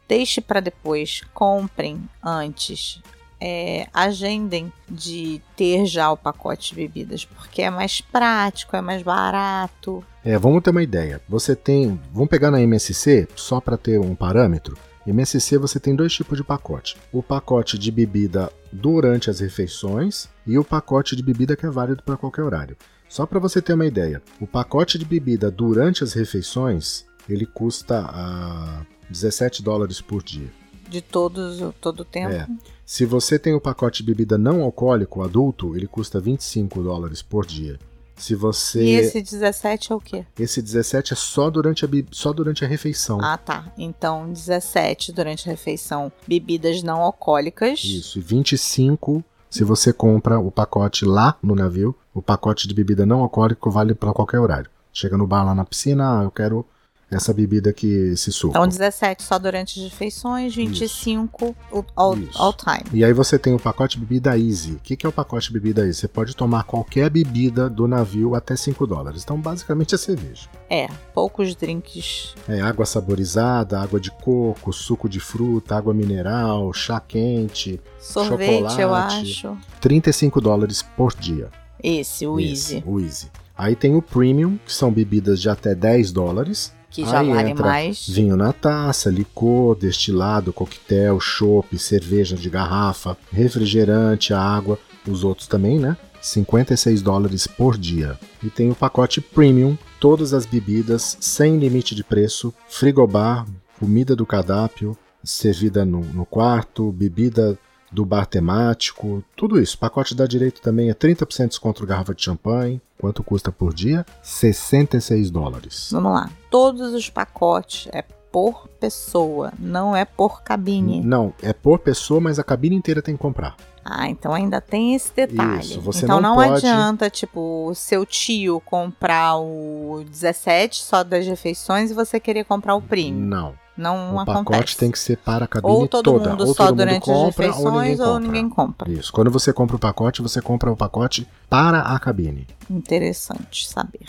[0.08, 1.22] deixe para depois.
[1.34, 3.02] Comprem antes.
[3.42, 9.02] É, agendem de ter já o pacote de bebidas, porque é mais prático, é mais
[9.02, 10.04] barato.
[10.24, 11.22] É, vamos ter uma ideia.
[11.30, 14.78] Você tem, vamos pegar na MSC só para ter um parâmetro.
[15.08, 20.58] MSC você tem dois tipos de pacote: o pacote de bebida durante as refeições e
[20.58, 22.78] o pacote de bebida que é válido para qualquer horário.
[23.08, 28.06] Só para você ter uma ideia, o pacote de bebida durante as refeições ele custa
[28.08, 30.50] ah, 17 dólares por dia.
[30.90, 32.34] De todos, todo o tempo.
[32.34, 32.48] É.
[32.86, 37.46] Se você tem o pacote de bebida não alcoólico adulto, ele custa 25 dólares por
[37.46, 37.78] dia.
[38.18, 40.26] Se você E esse 17 é o quê?
[40.38, 43.20] esse 17 é só durante a be- só durante a refeição.
[43.22, 43.72] Ah, tá.
[43.78, 47.82] Então, 17 durante a refeição, bebidas não alcoólicas.
[47.84, 53.06] Isso, e 25 se você compra o pacote lá no navio, o pacote de bebida
[53.06, 54.70] não alcoólico vale para qualquer horário.
[54.94, 56.66] Chega no bar lá na piscina, ah, eu quero
[57.12, 58.52] essa bebida que se suco.
[58.56, 62.40] Então, 17 só durante as refeições, 25 o- all, Isso.
[62.42, 62.84] all time.
[62.94, 64.74] E aí você tem o pacote bebida easy.
[64.74, 66.02] O que, que é o pacote bebida easy?
[66.02, 69.24] Você pode tomar qualquer bebida do navio até 5 dólares.
[69.24, 70.48] Então, basicamente é cerveja.
[70.70, 72.36] É, poucos drinks.
[72.48, 77.80] É água saborizada, água de coco, suco de fruta, água mineral, chá quente.
[78.00, 79.22] Sorvete, eu Chocolate.
[79.22, 79.58] acho.
[79.82, 81.50] 35 dólares por dia.
[81.82, 83.28] Esse, o Esse, Easy, O Easy.
[83.58, 86.74] Aí tem o Premium, que são bebidas de até 10 dólares.
[86.90, 88.08] Que já Aí vale mais.
[88.08, 95.80] Vinho na taça, licor, destilado, coquetel, chopp, cerveja de garrafa, refrigerante, água, os outros também,
[95.80, 95.96] né?
[96.22, 98.20] 56 dólares por dia.
[98.44, 103.46] E tem o pacote Premium, todas as bebidas sem limite de preço, frigobar,
[103.80, 107.58] comida do cardápio, servida no, no quarto, bebida
[107.92, 109.76] do bar temático, tudo isso.
[109.76, 112.82] O pacote dá direito também a 30% de desconto garrafa de champanhe.
[112.98, 114.06] Quanto custa por dia?
[114.22, 115.90] 66 dólares.
[115.92, 116.30] Vamos lá.
[116.50, 121.02] Todos os pacotes é por pessoa, não é por cabine.
[121.02, 123.56] Não, é por pessoa, mas a cabine inteira tem que comprar.
[123.84, 125.62] Ah, então ainda tem esse detalhe.
[125.62, 131.04] Isso, você então não não, pode- adianta, tipo, o seu tio comprar o 17 só
[131.04, 133.20] das refeições e você querer comprar o premium.
[133.26, 133.54] Não.
[133.80, 134.46] Não o acontece.
[134.46, 136.30] pacote tem que ser para a cabine ou todo toda.
[136.30, 138.92] mundo ou só todo mundo durante compra, as ou ninguém refeições ou ninguém compra.
[138.92, 139.12] Isso.
[139.14, 142.46] Quando você compra o pacote, você compra o pacote para a cabine.
[142.70, 144.02] Interessante saber.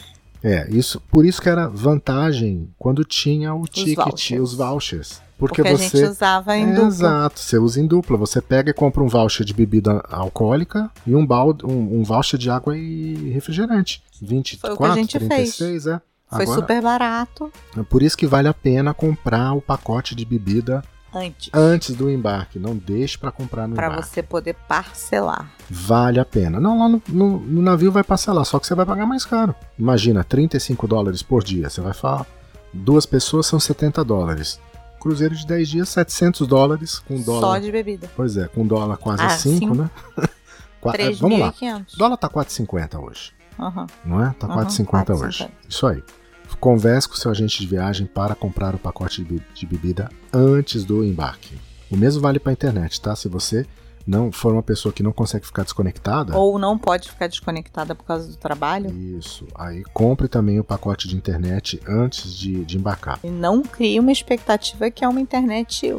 [0.42, 4.40] É, isso, por isso que era vantagem quando tinha o ticket, vouchers.
[4.40, 5.22] os vouchers.
[5.38, 5.98] Porque, Porque, a você.
[5.98, 6.87] gente usava em dupla.
[6.88, 8.16] Exato, você usa em dupla.
[8.18, 12.38] Você pega e compra um voucher de bebida alcoólica e um, balde, um, um voucher
[12.38, 14.02] de água e refrigerante.
[14.20, 16.00] 24, Foi o que a gente 36, é.
[16.31, 20.25] Foi Agora, super barato é por isso que vale a pena comprar o pacote de
[20.25, 21.51] bebida antes.
[21.53, 22.59] antes do embarque.
[22.59, 24.07] Não deixe para comprar no Pra embarque.
[24.09, 25.51] você poder parcelar.
[25.69, 26.61] Vale a pena.
[26.61, 29.55] Não, lá no, no- no navio vai parcelar, só que você vai pagar mais caro.
[29.79, 31.69] Imagina, 35 dólares por dia.
[31.69, 32.25] Você vai falar,
[32.73, 34.61] duas pessoas são 70 dólares.
[35.01, 37.61] Cruzeiro de 10 dias, 700 dólares, com Só dólar.
[37.61, 38.09] de bebida.
[38.14, 39.81] Pois é, com dólar quase Ah, 5, sim.
[39.81, 39.90] né?
[40.81, 41.53] Qua- é, Vamos lá.
[41.53, 41.95] 3.500.
[41.95, 43.87] O dólar tá 4,50 hoje, Aham.
[44.05, 44.35] não é?
[44.38, 45.27] Tá Uhum, 4,50 4,50.
[45.27, 45.49] hoje.
[45.69, 46.03] Isso aí.
[46.61, 50.85] Converse com seu agente de viagem para comprar o pacote de be- de bebida antes
[50.85, 51.59] do embarque.
[51.90, 53.16] O mesmo vale para internet, tá?
[53.16, 53.66] Se você
[54.07, 58.05] não for uma pessoa que não consegue ficar desconectada, Ou não pode ficar desconectada por
[58.05, 58.90] causa do trabalho.
[59.18, 59.46] Isso.
[59.55, 63.18] Aí compre também o pacote de internet antes de, de embarcar.
[63.25, 65.92] E não crie uma expectativa que é uma internet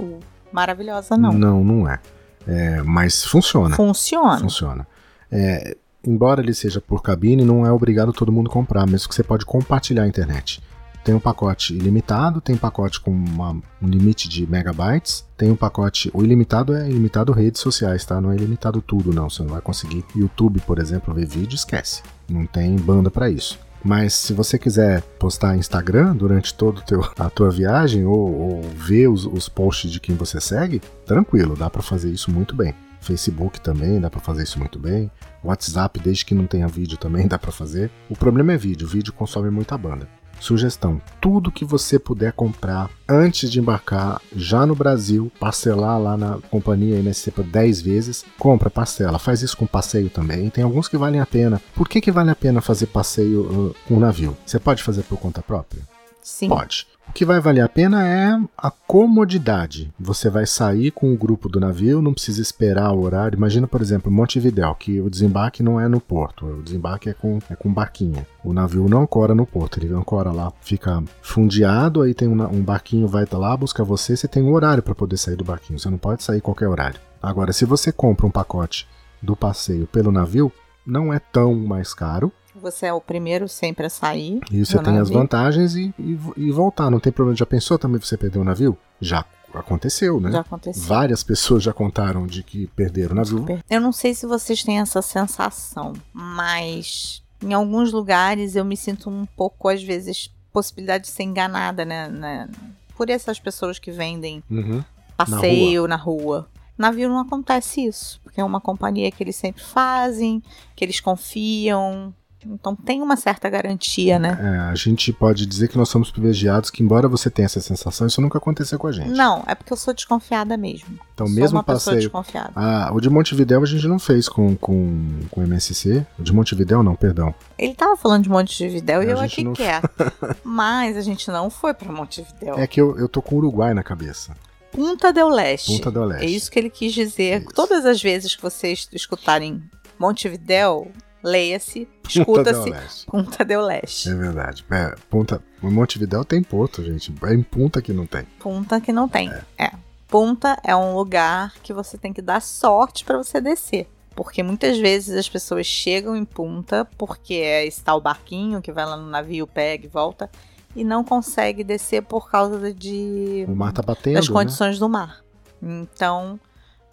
[0.52, 1.34] maravilhosa, não.
[1.34, 2.00] Não, não é.
[2.48, 3.76] É, mas funciona.
[3.76, 4.40] Funciona.
[4.40, 4.88] Funciona.
[5.32, 9.24] É, embora ele seja por cabine, não é obrigado todo mundo comprar, mesmo que você
[9.24, 10.62] pode compartilhar a internet.
[11.04, 16.12] Tem um pacote ilimitado, tem pacote com uma- um limite de megabytes, tem um pacote.
[16.14, 18.22] O ilimitado é ilimitado redes sociais, tá?
[18.22, 19.28] Não é ilimitado tudo, não.
[19.28, 22.04] Você não vai conseguir YouTube, por exemplo, ver vídeo, esquece.
[22.30, 23.60] Não tem banda para isso.
[23.84, 26.84] Mas se você quiser postar Instagram durante toda
[27.18, 31.68] a tua viagem ou, ou ver os, os posts de quem você segue, tranquilo, dá
[31.68, 32.76] para fazer isso muito bem.
[33.02, 35.12] Facebook também dá para fazer isso muito bem.
[35.44, 37.92] WhatsApp, desde que não tenha vídeo, também dá para fazer.
[38.10, 40.08] O problema é vídeo, vídeo consome muita banda.
[40.40, 46.40] Sugestão: tudo que você puder comprar antes de embarcar, já no Brasil, parcelar lá na
[46.50, 49.20] companhia MSC por 10 vezes, compra, parcela.
[49.20, 50.50] Faz isso com passeio também.
[50.50, 51.62] Tem alguns que valem a pena.
[51.76, 54.36] Por que, que vale a pena fazer passeio uh, com navio?
[54.44, 55.84] Você pode fazer por conta própria?
[56.24, 56.50] Sim.
[56.50, 56.88] Pode.
[57.08, 59.94] O que vai valer a pena é a comodidade.
[60.00, 63.36] Você vai sair com o grupo do navio, não precisa esperar o horário.
[63.36, 67.40] Imagina, por exemplo, Montevidéu, que o desembarque não é no porto, o desembarque é com,
[67.50, 68.26] é com barquinha.
[68.44, 72.62] O navio não ancora no porto, ele ancora lá, fica fundeado, aí tem um, um
[72.62, 75.80] barquinho, vai tá lá, busca você, você tem um horário para poder sair do barquinho,
[75.80, 77.00] você não pode sair qualquer horário.
[77.22, 78.88] Agora, se você compra um pacote
[79.22, 80.52] do passeio pelo navio,
[80.92, 84.42] não é tão mais caro, Você é o primeiro sempre a sair.
[84.52, 85.14] e você tem as navio.
[85.14, 86.90] vantagens e, e, e voltar.
[86.92, 87.36] Não tem problema.
[87.38, 88.78] Já pensou também você perder o navio?
[89.00, 89.24] Já
[89.54, 90.32] aconteceu, né?
[90.32, 90.84] Já aconteceu.
[90.84, 93.46] Várias pessoas já contaram de que perderam o navio.
[93.70, 99.10] Eu não sei se vocês têm essa sensação, mas em alguns lugares eu me sinto
[99.10, 102.08] um pouco, às vezes, possibilidade de ser enganada, né?
[102.08, 102.50] né,
[102.96, 104.84] por essas pessoas que vendem Uhum.
[105.18, 106.48] passeio na rua.
[106.78, 110.42] Navio não acontece isso, porque é uma companhia que eles sempre fazem,
[110.74, 112.14] que eles confiam.
[112.44, 114.36] Então tem uma certa garantia, né?
[114.42, 118.08] É, a gente pode dizer que nós somos privilegiados, que embora você tenha essa sensação,
[118.08, 119.12] isso nunca aconteceu com a gente.
[119.12, 120.88] Não, é porque eu sou desconfiada mesmo.
[121.14, 121.98] Então, sou mesmo uma passeio.
[122.00, 122.52] desconfiada.
[122.56, 126.04] Ah, o de Montevidéu a gente não fez com, com, com o MSC.
[126.18, 127.36] O de Montevidéu não, perdão.
[127.60, 130.12] Ele tava falando de Montevidéu e A eu aqui não- quieto.
[130.44, 132.58] Mas a gente não foi pra Montevidéu.
[132.58, 134.36] É que eu, eu tô com o Uruguai na cabeça.
[134.72, 135.74] Punta del Leste.
[135.74, 136.26] Punta del Leste.
[136.26, 137.42] É isso que ele quis dizer.
[137.42, 137.54] Isso.
[137.54, 139.62] Todas as vezes que vocês escutarem
[140.00, 140.92] Montevidéu,
[141.24, 143.06] leia-se, escuta-se Leste.
[143.06, 144.10] Punta del Leste.
[144.10, 144.66] É verdade.
[144.72, 147.14] É, Punta, o Montevidéu tem porto, gente.
[147.24, 148.24] É em Punta que não tem.
[148.40, 149.32] Punta que não tem.
[149.58, 149.72] É.
[150.08, 153.88] Punta é um lugar que você tem que dar sorte pra você descer.
[154.14, 158.86] Porque muitas vezes as pessoas chegam em Punta porque é esse tal barquinho que vai
[158.86, 160.30] lá no navio, pega e volta,
[160.76, 164.34] e não consegue descer por causa de O mar tá batendo, das né?
[164.34, 165.22] condições do mar.
[165.62, 166.40] Então,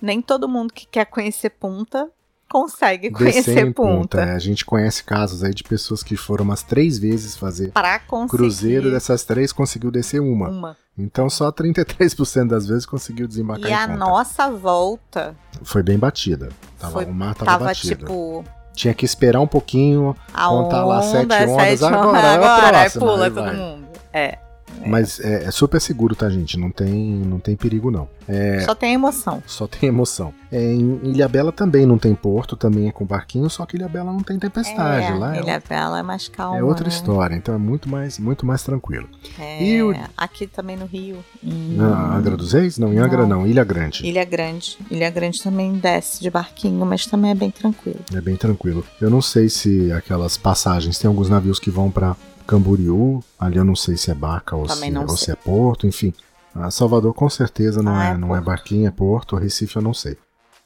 [0.01, 2.09] nem todo mundo que quer conhecer Punta
[2.51, 4.21] consegue conhecer em Punta.
[4.21, 7.99] É, a gente conhece casos aí de pessoas que foram umas três vezes fazer Pra
[7.99, 10.49] conseguir cruzeiro, dessas três conseguiu descer uma.
[10.49, 10.77] uma.
[10.97, 13.99] Então só 33% das vezes conseguiu desembarcar E a Punta.
[13.99, 16.49] nossa volta Foi bem batida.
[16.79, 18.07] Tava, Foi- o mar tava, tava batido.
[18.07, 18.45] tipo
[18.79, 22.27] tinha que esperar um pouquinho, A contar lá sete onda, ondas, sete agora, ondas, é
[22.27, 23.89] a agora, aí próxima, pula todo mundo.
[24.13, 24.39] É,
[24.87, 26.57] Mas é, é super seguro, tá, gente?
[26.59, 28.09] Não tem, não tem perigo, não.
[28.29, 29.43] É, só tem emoção.
[29.47, 30.35] só tem emoção.
[30.53, 34.21] É, em Ilhabela também não tem porto, também é com barquinho, só que Ilhabela não
[34.21, 35.07] tem tempestade.
[35.07, 36.59] é, lá é, Ilha Bela é mais calma.
[36.59, 36.91] é outra né?
[36.91, 39.09] história, então é muito mais, muito mais tranquilo.
[39.39, 41.19] É, E o- Aqui também no Rio.
[41.43, 42.79] em Na Angra dos Reis?
[42.79, 43.41] Não, em Angra Não.
[43.41, 44.07] não, Ilha Grande.
[44.07, 44.77] Ilha Grande.
[44.91, 48.01] Ilha Grande também desce de barquinho, mas também é bem tranquilo.
[48.15, 48.85] É bem tranquilo.
[49.01, 52.15] Eu não sei se aquelas passagens, tem alguns navios que vão pra
[52.49, 56.15] Camboriú, ali eu não sei se é barca ou, se, ou se é porto, enfim.
[56.55, 59.83] A Salvador com certeza não, Ah, é, é não é barquinha, é porto, Recife eu
[59.83, 60.17] não sei.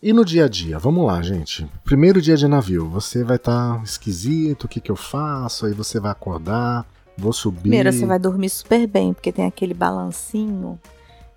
[0.00, 0.78] E no dia a dia?
[0.78, 1.68] Vamos lá, gente.
[1.84, 5.66] Primeiro dia de navio, você vai estar esquisito, o que, que eu faço?
[5.66, 6.86] Aí você vai acordar,
[7.18, 7.62] vou subir.
[7.62, 10.78] Primeiro, você vai dormir super bem, porque tem aquele balancinho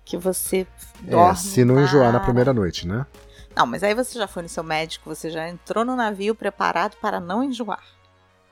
[0.04, 0.64] que você
[1.02, 1.32] dorme.
[1.32, 2.26] É, se não enjoar na para.
[2.26, 3.04] primeira noite, né?
[3.56, 6.96] Não, mas aí você já foi no seu médico, você já entrou no navio preparado
[7.00, 7.82] para não enjoar.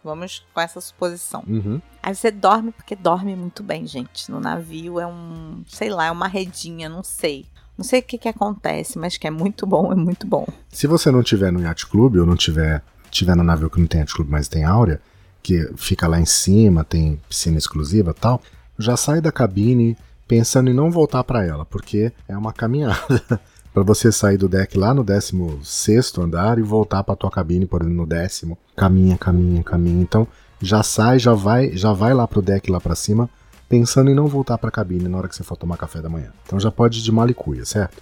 [0.05, 1.43] Vamos com essa suposição.
[1.49, 1.81] Uhum.
[2.03, 4.31] Aí você dorme porque dorme muito bem, gente.
[4.31, 7.47] No navio é um, sei lá, é uma redinha, não sei.
[7.77, 10.47] Não sei o que que acontece, mas que é muito bom, é muito bom.
[10.69, 13.87] Se você não tiver no Yacht Club ou não tiver, tiver no navio que não
[13.87, 15.01] tem Yacht Club, mas tem Áurea,
[15.43, 18.41] que fica lá em cima, tem piscina exclusiva e tal,
[18.79, 19.97] já sai da cabine
[20.29, 23.41] pensando em não voltar para ela, porque é uma caminhada
[23.75, 27.83] para você sair do deck lá no 16 andar e voltar para tua cabine, por
[27.83, 28.57] exemplo, no décimo.
[28.77, 30.01] Caminha, caminha, caminha.
[30.01, 30.29] Então,
[30.63, 33.29] já sai, já vai, já vai lá pro deck lá para cima,
[33.69, 36.33] pensando em não voltar para cabine na hora que você for tomar café da manhã.
[36.47, 38.01] Então já pode ir de malicuia, certo?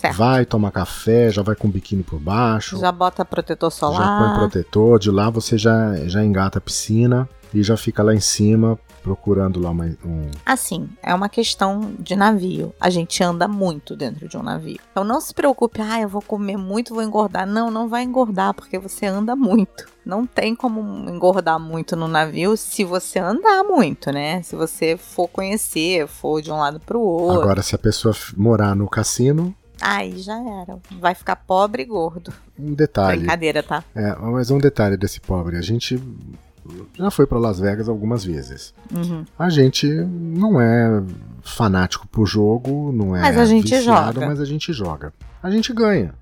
[0.00, 0.16] Certo.
[0.16, 2.78] Vai tomar café, já vai com o biquíni por baixo.
[2.78, 4.00] Já bota protetor solar.
[4.00, 8.14] Já põe protetor, de lá você já, já engata a piscina e já fica lá
[8.14, 10.30] em cima procurando lá uma, um.
[10.44, 12.74] Assim, é uma questão de navio.
[12.80, 14.78] A gente anda muito dentro de um navio.
[14.90, 17.46] Então não se preocupe, ah, eu vou comer muito, vou engordar.
[17.46, 19.86] Não, não vai engordar, porque você anda muito.
[20.04, 24.42] Não tem como engordar muito no navio se você andar muito, né?
[24.42, 27.42] Se você for conhecer, for de um lado pro outro.
[27.42, 30.78] Agora, se a pessoa morar no cassino, Aí já era.
[31.00, 32.32] Vai ficar pobre e gordo.
[32.58, 33.18] um detalhe.
[33.20, 33.82] Brincadeira, tá?
[33.94, 35.98] É, mas um detalhe desse pobre, a gente
[36.94, 38.74] já foi para Las Vegas algumas vezes.
[38.94, 39.24] Uhum.
[39.38, 41.02] A gente não é
[41.42, 44.26] fanático pro jogo, não é Mas a gente viciado, joga.
[44.26, 45.12] mas a gente joga.
[45.42, 46.14] A gente ganha.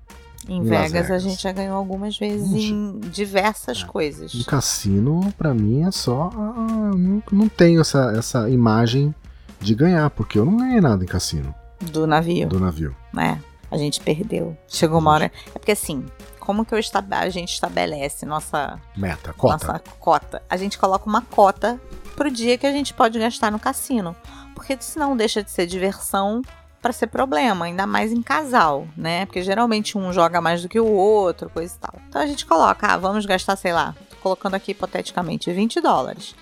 [0.47, 1.23] Em Em Las Vegas, a Vegas.
[1.23, 2.71] gente já ganhou algumas vezes Gente.
[2.73, 3.85] em diversas É.
[3.85, 4.33] coisas.
[4.33, 6.29] Em cassino, pra mim, é só.
[6.33, 9.13] ah, Não, não tenho essa, essa imagem
[9.59, 11.53] de ganhar, porque eu não ganhei nada em cassino
[11.91, 12.95] Do navio, do navio.
[13.13, 13.39] né?
[13.71, 14.57] A gente perdeu.
[14.67, 15.31] Chegou uma hora.
[15.47, 16.05] É porque assim,
[16.39, 19.53] como que eu esta- a gente estabelece nossa, Meta, cota.
[19.67, 20.41] nossa cota?
[20.49, 21.79] A gente coloca uma cota
[22.15, 24.15] pro dia que a gente pode gastar no cassino.
[24.55, 26.41] Porque senão deixa de ser diversão
[26.81, 29.25] para ser problema, ainda mais em casal, né?
[29.25, 31.93] Porque geralmente um joga mais do que o outro, coisa e tal.
[32.07, 36.35] Então a gente coloca, ah, vamos gastar, sei lá, tô colocando aqui hipoteticamente 20 dólares.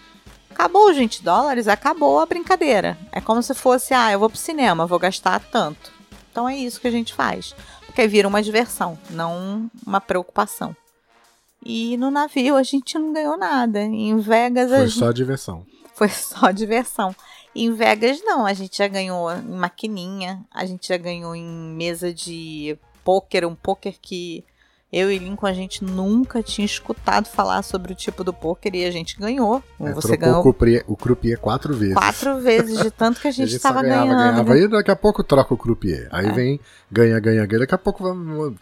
[0.49, 2.97] Acabou os 20 dólares, acabou a brincadeira.
[3.11, 5.91] É como se fosse, ah, eu vou pro cinema, vou gastar tanto.
[6.37, 7.55] Então é isso que a gente faz.
[7.87, 10.77] Porque vira uma diversão, não uma preocupação.
[11.65, 13.81] E no navio a gente não ganhou nada.
[13.81, 15.65] Em Vegas a Foi gente só diversão.
[15.95, 17.15] foi só diversão.
[17.55, 18.45] Em Vegas, não.
[18.45, 23.55] A gente já ganhou em maquininha, a gente já ganhou em mesa de pôquer, um
[23.55, 24.45] pôquer que
[24.91, 28.85] eu e Lincoln a gente nunca tinha escutado falar sobre o tipo do pôquer e
[28.85, 29.61] a gente ganhou.
[29.79, 31.93] É, Você ganhou o croupier, o croupier quatro vezes.
[31.93, 34.09] quatro vezes de tanto que a gente estava ganhando.
[34.15, 34.61] ganhava, né?
[34.61, 36.07] e daqui a pouco troca o croupier.
[36.11, 36.31] Aí É.
[36.31, 36.59] vem,
[36.91, 37.59] ganha, ganha, ganha.
[37.59, 38.03] Daqui a pouco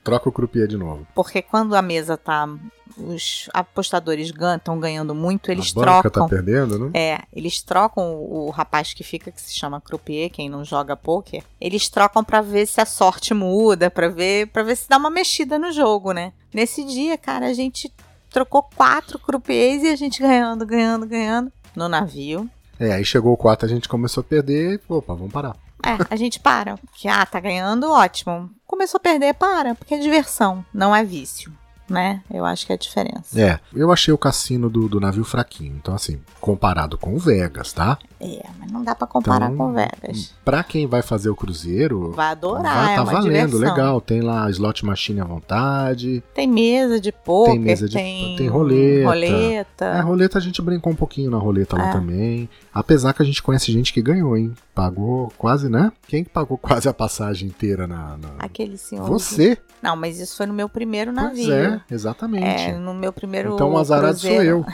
[0.03, 1.05] troca o croupier de novo.
[1.13, 2.49] Porque quando a mesa tá.
[2.97, 6.23] Os apostadores estão ganhando muito, eles a banca trocam.
[6.27, 6.91] tá perdendo, né?
[6.93, 10.95] É, eles trocam o, o rapaz que fica, que se chama croupier, quem não joga
[10.95, 14.97] poker, eles trocam pra ver se a sorte muda, pra ver, para ver se dá
[14.97, 16.31] uma mexida no jogo, né?
[16.53, 17.91] Nesse dia, cara, a gente
[18.29, 22.49] trocou quatro croupiers e a gente ganhando, ganhando, ganhando no navio.
[22.79, 25.55] É, aí chegou o 4, a gente começou a perder e, opa, vamos parar.
[25.83, 26.77] É, a gente para.
[26.93, 28.49] Que, ah, tá ganhando, ótimo.
[28.65, 31.53] Começou a perder, para, porque é diversão, não é vício,
[31.89, 32.21] né?
[32.33, 33.39] Eu acho que é a diferença.
[33.39, 35.75] É, eu achei o cassino do, do navio fraquinho.
[35.77, 37.97] Então, assim, comparado com o Vegas, tá?
[38.19, 40.33] É, mas não dá pra comparar Então, com Vegas.
[40.43, 43.59] Pra quem vai fazer o cruzeiro, Vai adorar, vai é tá uma valendo, diversão.
[43.59, 44.01] legal.
[44.01, 46.23] Tem lá slot machine à vontade.
[46.33, 49.07] Tem mesa de poker, Tem mesa de- tem, tem roleta.
[49.09, 49.85] roleta.
[49.85, 51.91] É, a roleta a gente brincou um pouquinho na roleta lá É.
[51.91, 52.49] também.
[52.73, 54.53] Apesar que a gente conhece gente que ganhou, hein?
[54.73, 55.91] Pagou quase, né?
[56.07, 58.17] Quem que pagou quase a passagem inteira na.
[58.17, 59.07] na- Aquele senhor.
[59.07, 59.57] Você?
[59.81, 61.74] Não, mas isso foi no meu primeiro Pois navio.
[61.89, 62.45] É, exatamente.
[62.45, 64.65] É, no meu primeiro então o azarado sou cruzeiro.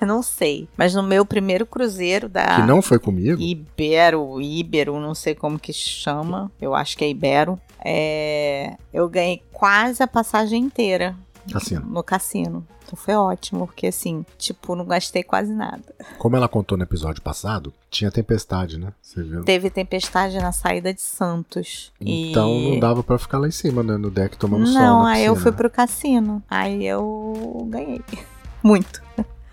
[0.00, 0.68] eu, não sei.
[0.76, 3.40] Mas no meu primeiro cruzeiro da que não foi comigo.
[3.40, 6.50] Ibero, Ibero, não sei como que chama.
[6.60, 7.58] Eu acho que é Ibero.
[7.84, 11.14] É, eu ganhei quase a passagem inteira
[11.52, 11.86] Cassino.
[11.86, 12.66] no cassino.
[12.88, 15.82] Então foi ótimo, porque assim, tipo, não gastei quase nada.
[16.18, 18.92] Como ela contou no episódio passado, tinha tempestade, né?
[19.02, 19.44] Você viu?
[19.44, 21.92] Teve tempestade na saída de Santos.
[22.00, 22.70] Então e...
[22.70, 23.98] não dava pra ficar lá em cima, né?
[23.98, 24.80] No deck tomando sol.
[24.80, 26.42] Não, aí eu fui pro cassino.
[26.48, 28.00] Aí eu ganhei.
[28.62, 29.02] Muito.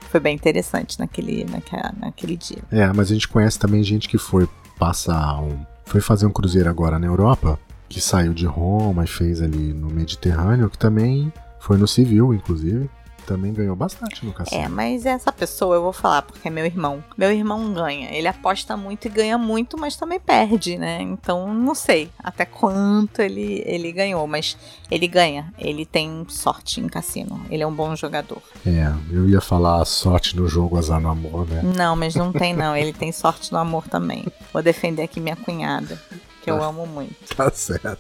[0.10, 2.64] Foi bem interessante naquele, naquela, naquele dia.
[2.72, 4.48] É, mas a gente conhece também gente que foi
[4.80, 5.60] passar um.
[5.84, 9.90] Foi fazer um cruzeiro agora na Europa, que saiu de Roma e fez ali no
[9.90, 11.32] Mediterrâneo, que também
[11.66, 12.88] foi no civil, inclusive.
[13.26, 14.62] Também ganhou bastante no cassino.
[14.62, 17.04] É, mas essa pessoa eu vou falar porque é meu irmão.
[17.18, 18.12] Meu irmão ganha.
[18.12, 21.02] Ele aposta muito e ganha muito, mas também perde, né?
[21.02, 24.56] Então não sei até quanto ele, ele ganhou, mas
[24.92, 25.52] ele ganha.
[25.58, 27.42] Ele tem sorte em cassino.
[27.50, 28.44] Ele é um bom jogador.
[28.64, 31.64] É, eu ia falar sorte no jogo, azar no amor, né?
[31.76, 32.78] Não, mas não tem não.
[32.78, 34.24] Ele tem sorte no amor também.
[34.54, 36.00] Vou defender aqui minha cunhada,
[36.44, 36.68] que eu Ah.
[36.68, 37.16] amo muito.
[37.36, 37.98] Tá certo.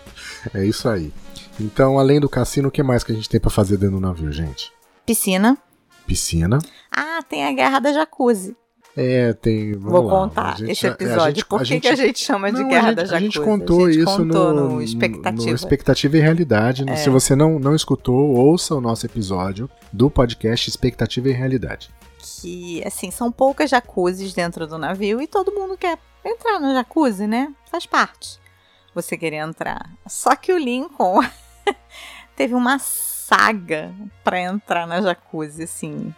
[0.53, 1.11] É isso aí.
[1.59, 4.01] Então, além do cassino, o que mais que a gente tem pra fazer dentro do
[4.01, 4.71] navio, gente?
[5.05, 5.57] Piscina.
[6.05, 6.59] Piscina.
[6.91, 8.55] Ah, tem a guerra da jacuzzi.
[8.97, 9.73] É, tem.
[9.73, 11.35] Vou lá, contar a gente- esse é, a episódio.
[11.35, 13.01] gente- Por a que, gente- que a gente chama de Não, guerra a gente, da
[13.01, 13.23] a jacuzzi?
[13.25, 15.49] gente contou A gente isso contou no, no expectativa.
[15.49, 16.85] no Expectativa e Realidade.
[16.89, 16.95] É.
[16.95, 21.89] Se você não, não escutou, ouça o nosso episódio do podcast Expectativa e Realidade.
[22.41, 27.27] que, assim, são poucas jacuzzis dentro do navio e todo mundo quer entrar no jacuzzi,
[27.27, 27.51] né?
[27.71, 28.39] Faz parte.
[28.93, 29.89] Você querer entrar.
[30.07, 31.21] Só que o Lincoln
[32.35, 33.93] teve uma saga
[34.23, 36.13] pra entrar na jacuzzi, assim.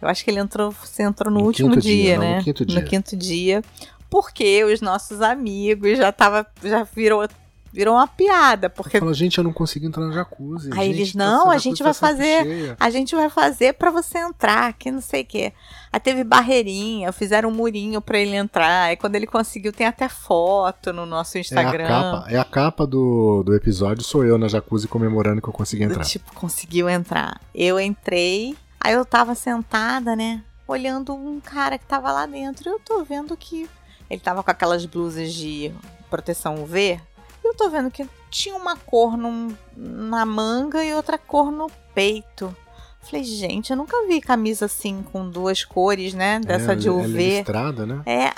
[0.00, 2.36] Eu acho que ele entrou, você entrou no, No último dia, dia, não, né?
[2.38, 2.80] no quinto dia.
[2.80, 3.62] No quinto dia.
[4.10, 7.28] Porque os nossos amigos já tava, já virou,
[7.72, 10.70] virou uma piada, porque Fala, gente, eu não consigo entrar no jacuzzi.
[10.72, 13.90] Aí gente, eles, não, a gente vai tá fazer- cheia." a gente vai fazer pra
[13.90, 15.52] você entrar, que não sei o quê.
[15.92, 18.84] Aí teve barreirinha, fizeram um murinho pra ele entrar.
[18.84, 21.84] Aí quando ele conseguiu, tem até foto no nosso É Instagram.
[21.84, 25.52] a capa, é a capa do, do episódio, sou eu na jacuzzi comemorando que eu
[25.52, 26.04] consegui entrar.
[26.04, 27.40] tipo, conseguiu entrar.
[27.54, 30.42] Eu entrei, aí eu tava sentada, né?
[30.66, 32.68] Olhando um cara que tava lá dentro.
[32.68, 33.68] E eu tô vendo que
[34.10, 35.72] ele tava com aquelas blusas de
[36.10, 37.00] proteção UV.
[37.48, 42.54] Eu tô vendo que tinha uma cor num- na manga e outra cor no peito.
[43.00, 46.40] Falei, gente, eu nunca vi camisa assim com duas cores, né?
[46.40, 47.36] Dessa é, de ela é UV.
[47.36, 48.02] listrada, né?
[48.04, 48.32] É.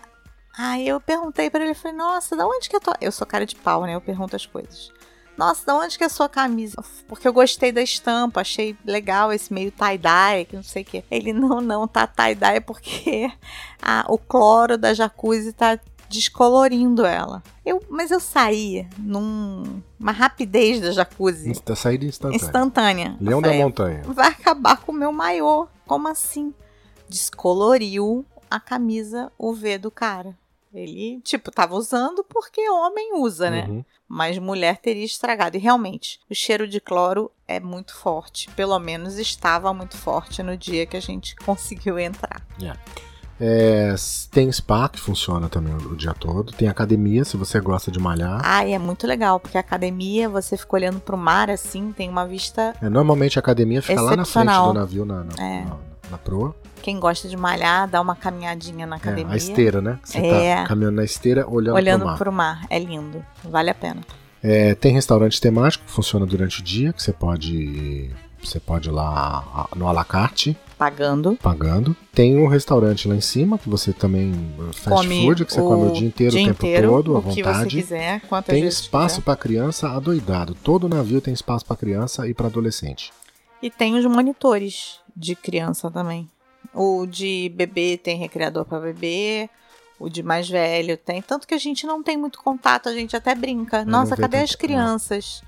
[0.57, 2.97] Aí eu perguntei pra ele, falei, nossa, da onde que é a tua...
[3.01, 3.95] Eu sou cara de pau, né?
[3.95, 4.93] Eu pergunto as coisas.
[5.37, 6.85] Nossa, da onde que é a sua camisa?
[7.09, 11.03] Porque eu gostei da estampa, achei legal esse meio tie-dye, que não sei o quê.
[11.11, 13.33] Ele, não, não, tá tie-dye porque
[13.81, 15.79] a- o cloro da jacuzzi tá
[16.11, 17.43] descolorindo ela.
[17.65, 22.37] Eu, mas eu saí numa rapidez da jacuzzi Insta, saída instantânea.
[22.37, 23.17] instantânea.
[23.21, 24.03] Leão da falei, montanha.
[24.09, 25.69] vai acabar com o meu maiô.
[25.87, 26.53] Como assim?
[27.09, 30.37] Descoloriu a camisa UV do cara.
[30.73, 33.67] Ele, tipo, tava usando porque homem usa, né?
[33.69, 33.85] Uhum.
[34.07, 35.57] Mas mulher teria estragado.
[35.57, 38.49] E realmente, o cheiro de cloro é muito forte.
[38.55, 42.45] Pelo menos estava muito forte no dia que a gente conseguiu entrar.
[43.41, 43.95] É,
[44.31, 46.53] tem spa que funciona também o, dia todo.
[46.53, 48.41] Tem academia, se você gosta de malhar.
[48.45, 52.27] Ai, é muito legal, porque a academia, você fica olhando pro mar assim, tem uma
[52.27, 52.75] vista.
[52.83, 55.65] É, normalmente a academia fica lá na frente do navio, na, na, É.
[55.65, 55.77] na,
[56.11, 56.55] na proa.
[56.83, 59.33] Quem gosta de malhar, dá uma caminhadinha na É, academia.
[59.33, 59.99] a esteira, né?
[60.05, 60.57] Você É.
[60.57, 62.19] tá caminhando na esteira, olhando, olhando pro mar.
[62.19, 62.67] pro mar.
[62.71, 63.25] É lindo.
[63.45, 64.01] Vale a pena.
[64.43, 68.11] É, tem restaurante temático que funciona durante o dia, que você pode.
[68.43, 71.37] Você pode ir lá no alacarte, Pagando.
[71.43, 71.95] pagando.
[72.13, 74.33] Tem um restaurante lá em cima, que você também.
[74.73, 77.19] Fast come food, que você come o dia inteiro, dia o tempo inteiro, todo, à
[77.19, 77.77] o que você vontade.
[77.77, 80.55] quiser, quantas Tem espaço pra criança adoidado.
[80.55, 83.13] Todo navio tem espaço pra criança e pra adolescente.
[83.63, 86.29] E tem os monitores de criança também.
[86.75, 89.51] O de bebê tem recreador para bebê.
[89.99, 91.21] O de mais velho tem.
[91.21, 93.85] Tanto que a gente não tem muito contato, a gente até brinca.
[93.85, 95.43] Nossa, cadê as crianças?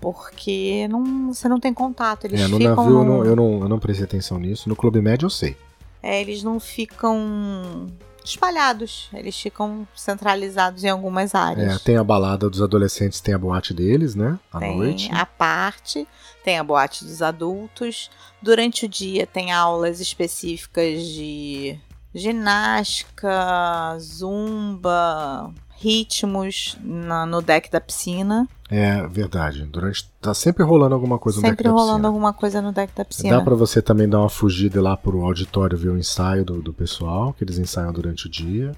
[0.00, 2.24] Porque não, você não tem contato.
[2.26, 2.76] Eles É, no ficam.
[2.76, 4.68] navio eu não, eu, não, eu não prestei atenção nisso.
[4.68, 5.56] No Clube Médio eu sei.
[6.02, 7.86] é, eles não ficam
[8.24, 9.08] espalhados.
[9.12, 11.76] Eles ficam centralizados em algumas áreas.
[11.76, 14.38] É, tem a balada dos adolescentes, tem a boate deles, né?
[14.52, 15.10] À tem noite.
[15.12, 16.06] a parte,
[16.44, 18.10] tem a boate dos adultos.
[18.42, 21.78] Durante o dia tem aulas específicas de
[22.14, 28.48] ginástica, zumba, ritmos na- no deck da piscina.
[28.70, 29.64] É verdade.
[29.66, 32.08] Durante tá sempre rolando alguma coisa no deck Sempre da rolando piscina.
[32.08, 33.36] alguma coisa no deck da piscina.
[33.38, 36.72] Dá pra você também dar uma fugida lá pro auditório ver o ensaio do, do
[36.72, 38.72] pessoal, que eles ensaiam durante o dia.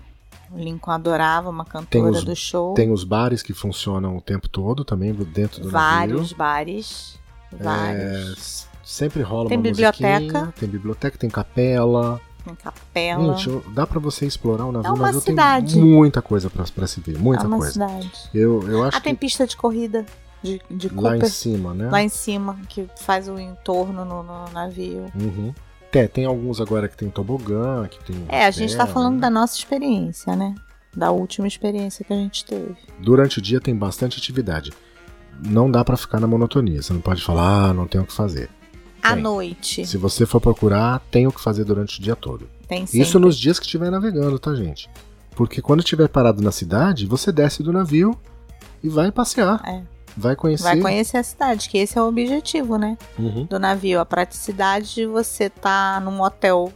[0.51, 2.75] O Lincoln adorava uma cantora os- do show.
[2.75, 6.37] Tem os bares que funcionam o tempo todo também dentro do vários navio.
[6.37, 7.19] bares.
[7.53, 8.33] É, Vários.
[8.39, 10.53] s- sempre rola Tem uma biblioteca.
[10.59, 12.21] tem biblioteca, tem capela.
[12.47, 13.37] Tem capela.
[13.37, 14.89] Gente, dá pra você explorar o navio.
[14.89, 15.75] É uma navio cidade.
[15.75, 17.73] tem muita coisa pra, pra se ver, é muita uma coisa.
[17.73, 18.13] cidade.
[18.33, 20.07] Eu, eu acho Ah, tem que pista de corrida.
[20.43, 21.91] de, de Lá Cooper em cima, né?
[21.91, 25.11] lá em cima, que faz o entorno no, no navio.
[25.15, 25.53] Uhum.
[25.93, 28.25] É, tem alguns agora que tem tobogã, que tem.
[28.29, 29.21] É, a gente tá hotel, falando né?
[29.23, 30.55] da nossa experiência, né?
[30.95, 32.77] Da última experiência que a gente teve.
[33.01, 34.73] Durante o dia tem bastante atividade.
[35.43, 36.81] Não dá pra ficar na monotonia.
[36.83, 38.51] Você não pode falar, ah, não tem o que fazer.
[39.11, 39.23] À Tem.
[39.23, 42.49] noite, Se você for procurar, tem o que fazer durante o dia todo.
[42.69, 43.01] tem sempre.
[43.01, 44.89] Isso nos dias que estiver navegando, tá, gente?
[45.35, 48.19] Porque quando estiver parado na cidade, você desce do navio
[48.83, 49.61] e vai passear.
[49.67, 49.83] É.
[50.17, 50.65] Vai conhecer.
[50.65, 52.97] Vai conhecer a cidade, que esse é o objetivo, né?
[53.19, 53.45] Uhum.
[53.45, 54.01] Do navio.
[54.01, 56.73] A praticidade de você estar num hotel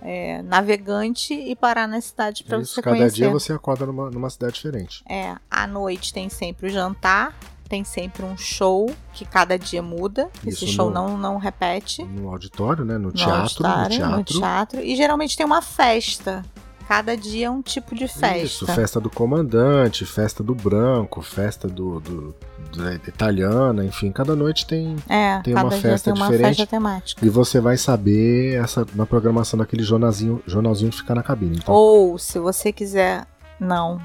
[0.00, 3.16] é, navegante e parar na cidade pra Isso, você cada conhecer.
[3.16, 5.02] dia você acorda numa, numa cidade diferente.
[5.08, 7.36] É, à noite tem sempre o jantar,
[7.72, 10.28] tem sempre um show que cada dia muda.
[10.46, 12.04] Esse Isso show no- não, não repete.
[12.04, 12.98] No auditório, né?
[12.98, 13.40] No, No teatro.
[13.40, 14.38] auditório, no no teatro.
[14.40, 14.80] teatro.
[14.82, 16.44] E geralmente tem uma festa.
[16.86, 18.36] Cada dia é um tipo de festa.
[18.38, 22.34] Isso, festa do comandante, festa do branco, festa do, do-
[22.76, 24.96] da italiana, enfim, cada noite tem.
[25.08, 26.56] É, Tem cada uma festa tem uma diferente.
[26.58, 27.24] festa temática.
[27.24, 31.56] E você vai saber essa na programação daquele jornalzinho, jornalzinho que fica na cabine.
[31.56, 33.26] Então, Ou, se você quiser.
[33.58, 33.98] Não,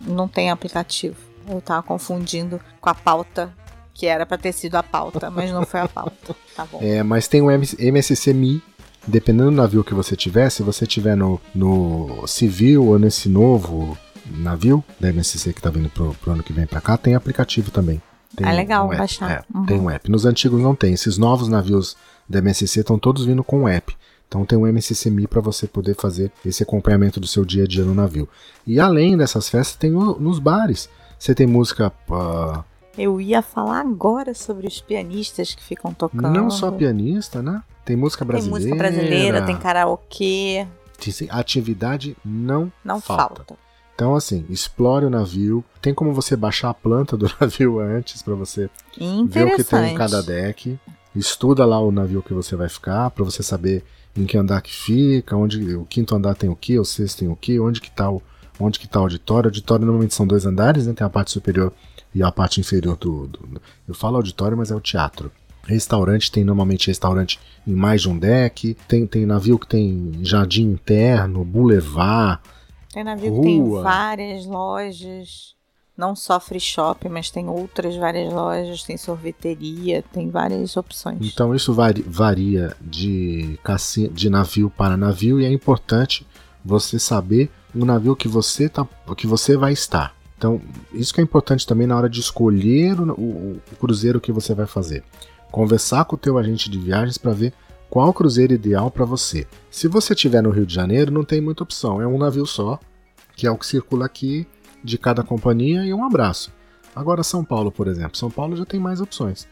[0.00, 1.16] não tem aplicativo.
[1.48, 3.52] Eu tava confundindo com a pauta,
[3.92, 6.34] que era pra ter sido a pauta, mas não foi a pauta.
[6.56, 6.78] Tá bom.
[6.82, 8.62] É, mas tem o MS MSC Mi,
[9.06, 13.96] dependendo do navio que você tiver, se você tiver no, no civil ou nesse novo
[14.30, 17.70] navio da MSC que tá vindo pro, pro ano que vem pra cá, tem aplicativo
[17.70, 18.00] também.
[18.34, 19.30] Tem Ah, legal, um app, baixar.
[19.30, 19.66] é, Uhum.
[19.66, 20.10] Tem um app.
[20.10, 20.92] Nos antigos não tem.
[20.94, 21.96] Esses novos navios
[22.28, 23.94] da MSC estão todos vindo com um app.
[24.26, 27.66] Então tem um MSC Mi para você poder fazer esse acompanhamento do seu dia a
[27.68, 28.28] dia no navio.
[28.66, 30.88] E além dessas festas, tem o- nos bares.
[31.24, 32.62] Você tem música ah,
[32.98, 36.28] Eu ia falar agora sobre os pianistas que ficam tocando.
[36.28, 37.62] não só pianista, né?
[37.82, 38.58] Tem música Tem brasileira.
[38.60, 40.66] música brasileira, tem karaokê.
[40.98, 43.36] Tem- Atividade não, Não falta.
[43.36, 43.56] falta.
[43.94, 45.64] Então, assim, explore o navio.
[45.80, 48.68] Tem como você baixar a planta do navio antes para você
[49.26, 50.78] ver o que tem em cada deck.
[51.16, 53.82] Estuda lá o navio que você vai ficar para você saber
[54.14, 57.28] em que andar que fica, onde o quinto andar tem o que, o sexto tem
[57.28, 58.20] o que, onde que tá o
[58.60, 59.48] onde que tá o auditório.
[59.48, 60.92] O auditório normalmente são dois andares, né?
[60.92, 61.72] Tem a parte superior
[62.14, 65.30] e a parte inferior do, do- eu falo auditório, mas é o teatro.
[65.66, 68.76] Restaurante tem normalmente restaurante em mais de um deck.
[68.86, 72.40] Tem, tem navio que tem jardim interno, boulevard.
[72.92, 73.82] Tem navio que tem Rua.
[73.82, 75.54] várias lojas.
[75.96, 81.18] Não só free shop, mas tem outras várias lojas, tem sorveteria, tem várias opções.
[81.22, 83.58] Então isso vari- varia de,
[84.12, 86.26] de navio para navio e é importante
[86.64, 90.14] você saber o navio que você, tá, que você vai estar.
[90.36, 90.60] Então,
[90.92, 94.54] isso que é importante também na hora de escolher o, o- o cruzeiro que você
[94.54, 95.02] vai fazer.
[95.50, 97.52] Conversar com o teu agente de viagens para ver
[97.88, 99.46] qual cruzeiro ideal para você.
[99.70, 102.00] Se você estiver no Rio de Janeiro, não tem muita opção.
[102.02, 102.78] É um navio só,
[103.36, 104.46] que é o que circula aqui
[104.82, 106.52] de cada companhia e um abraço.
[106.94, 108.16] Agora São Paulo, por exemplo.
[108.18, 109.46] São Paulo já tem mais opções.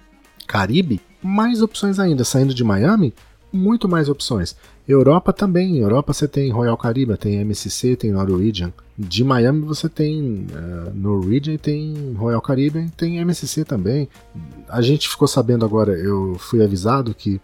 [0.46, 2.24] Caribe, mais opções ainda.
[2.24, 3.14] Saindo de Miami,
[3.52, 4.56] muito mais opções.
[4.88, 5.78] Europa também.
[5.78, 8.72] Europa você tem Royal Caribe, tem MSC, tem Norwegian.
[8.98, 14.08] De Miami você tem eh, Norwegian, tem Royal Caribe, tem MSC também.
[14.68, 17.40] A gente ficou sabendo agora, eu fui avisado que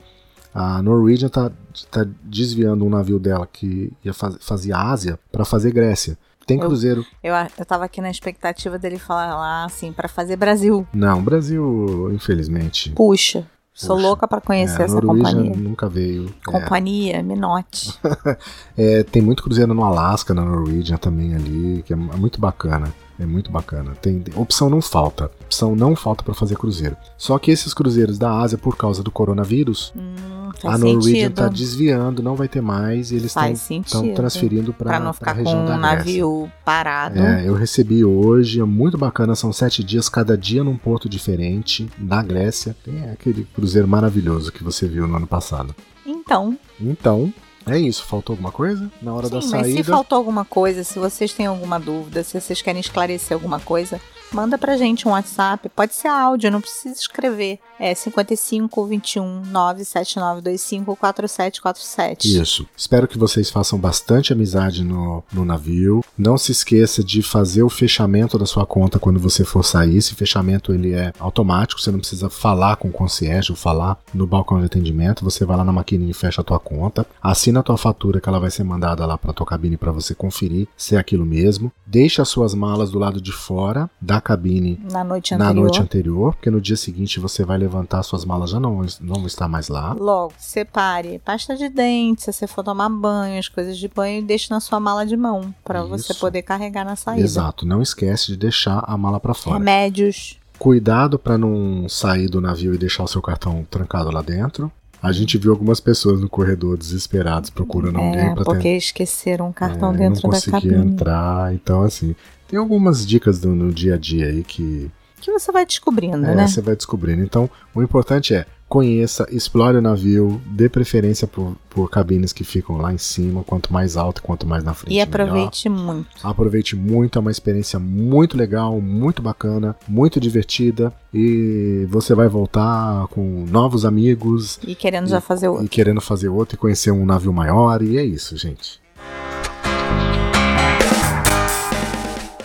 [0.54, 1.52] a Norwegian tá,
[1.90, 6.18] tá desviando um navio dela que ia faz, fazia Ásia para fazer Grécia.
[6.46, 7.04] Tem Eu- cruzeiro.
[7.22, 10.86] Eu, eu tava aqui na expectativa dele falar lá assim, pra fazer Brasil.
[10.94, 12.90] Não, Brasil, infelizmente.
[12.92, 13.46] Puxa,
[13.78, 14.08] sou Puxa.
[14.08, 15.56] louca pra conhecer É, essa Norwegian companhia.
[15.56, 16.26] nunca veio.
[16.48, 16.50] É.
[16.50, 17.98] Companhia, me note.
[18.76, 22.92] É, tem muito cruzeiro no Alasca, na Norwegian também ali, que é, é muito bacana.
[23.18, 23.92] É muito bacana.
[24.00, 25.30] Tem, opção não falta.
[25.44, 26.96] Opção não falta para fazer cruzeiro.
[27.16, 32.22] Só que esses cruzeiros da Ásia, por causa do coronavírus, Hum, a Norwegian está desviando,
[32.22, 35.76] não vai ter mais, e eles estão transferindo Pra para não ficar com região da
[35.76, 35.96] um Grécia.
[35.96, 37.18] navio parado.
[37.18, 41.88] É, eu recebi hoje, é muito bacana, são sete dias, cada dia num porto diferente,
[41.98, 42.74] da Grécia.
[42.84, 45.74] Tem aquele cruzeiro maravilhoso que você viu no ano passado.
[46.06, 47.32] Então, Então,
[47.70, 48.04] é isso.
[48.04, 48.90] Faltou alguma coisa?
[49.00, 49.92] Na hora da sim, mas se saída.
[49.92, 54.00] faltou alguma coisa, se vocês têm alguma dúvida, se vocês querem esclarecer alguma coisa,
[54.32, 55.68] manda pra gente um WhatsApp.
[55.68, 57.58] Pode ser áudio, não precisa escrever.
[57.78, 62.40] É 55 21 97925 4747.
[62.40, 62.66] Isso.
[62.76, 66.04] Espero que vocês façam bastante amizade no, no navio.
[66.16, 69.96] Não se esqueça de fazer o fechamento da sua conta quando você for sair.
[69.96, 74.26] Esse fechamento ele é automático, você não precisa falar com o concierge ou falar no
[74.26, 75.24] balcão de atendimento.
[75.24, 77.06] Você vai lá na maquininha e fecha a tua conta.
[77.22, 80.14] Assina a tua fatura que ela vai ser mandada lá para tua cabine para você
[80.14, 81.72] conferir se é aquilo mesmo.
[81.86, 85.62] Deixa as suas malas do lado de fora da cabine Na noite na anterior.
[85.62, 89.26] noite anterior, porque no dia seguinte você vai levantar suas malas já não, não vão
[89.26, 89.92] estar mais lá.
[89.92, 94.22] Logo, separe pasta de dente, se você for tomar banho, as coisas de banho, e
[94.22, 97.22] deixe na sua mala de mão, pra você poder carregar na saída.
[97.22, 99.58] Exato, não esquece de deixar a mala para fora.
[99.58, 100.38] Remédios.
[100.58, 104.72] Cuidado para não sair do navio e deixar o seu cartão trancado lá dentro.
[105.00, 109.52] A gente viu algumas pessoas no corredor desesperados procurando é, alguém para porque esqueceram um
[109.52, 110.92] cartão é, dentro não da conseguia cabine.
[110.92, 111.54] entrar.
[111.54, 112.16] Então, assim,
[112.48, 114.90] tem algumas dicas do, no dia a dia aí que
[115.20, 116.46] Que você vai descobrindo, é, né?
[116.46, 117.22] você vai descobrindo.
[117.22, 122.76] Então, o importante é conheça, explore o navio, dê preferência por, por cabines que ficam
[122.76, 124.92] lá em cima, quanto mais alto, quanto mais na frente.
[124.92, 125.08] E melhor.
[125.08, 126.08] aproveite muito.
[126.22, 133.06] Aproveite muito, é uma experiência muito legal, muito bacana, muito divertida e você vai voltar
[133.08, 135.64] com novos amigos E querendo já fazer outro.
[135.64, 138.80] e querendo fazer outro e conhecer um navio maior e é isso, gente.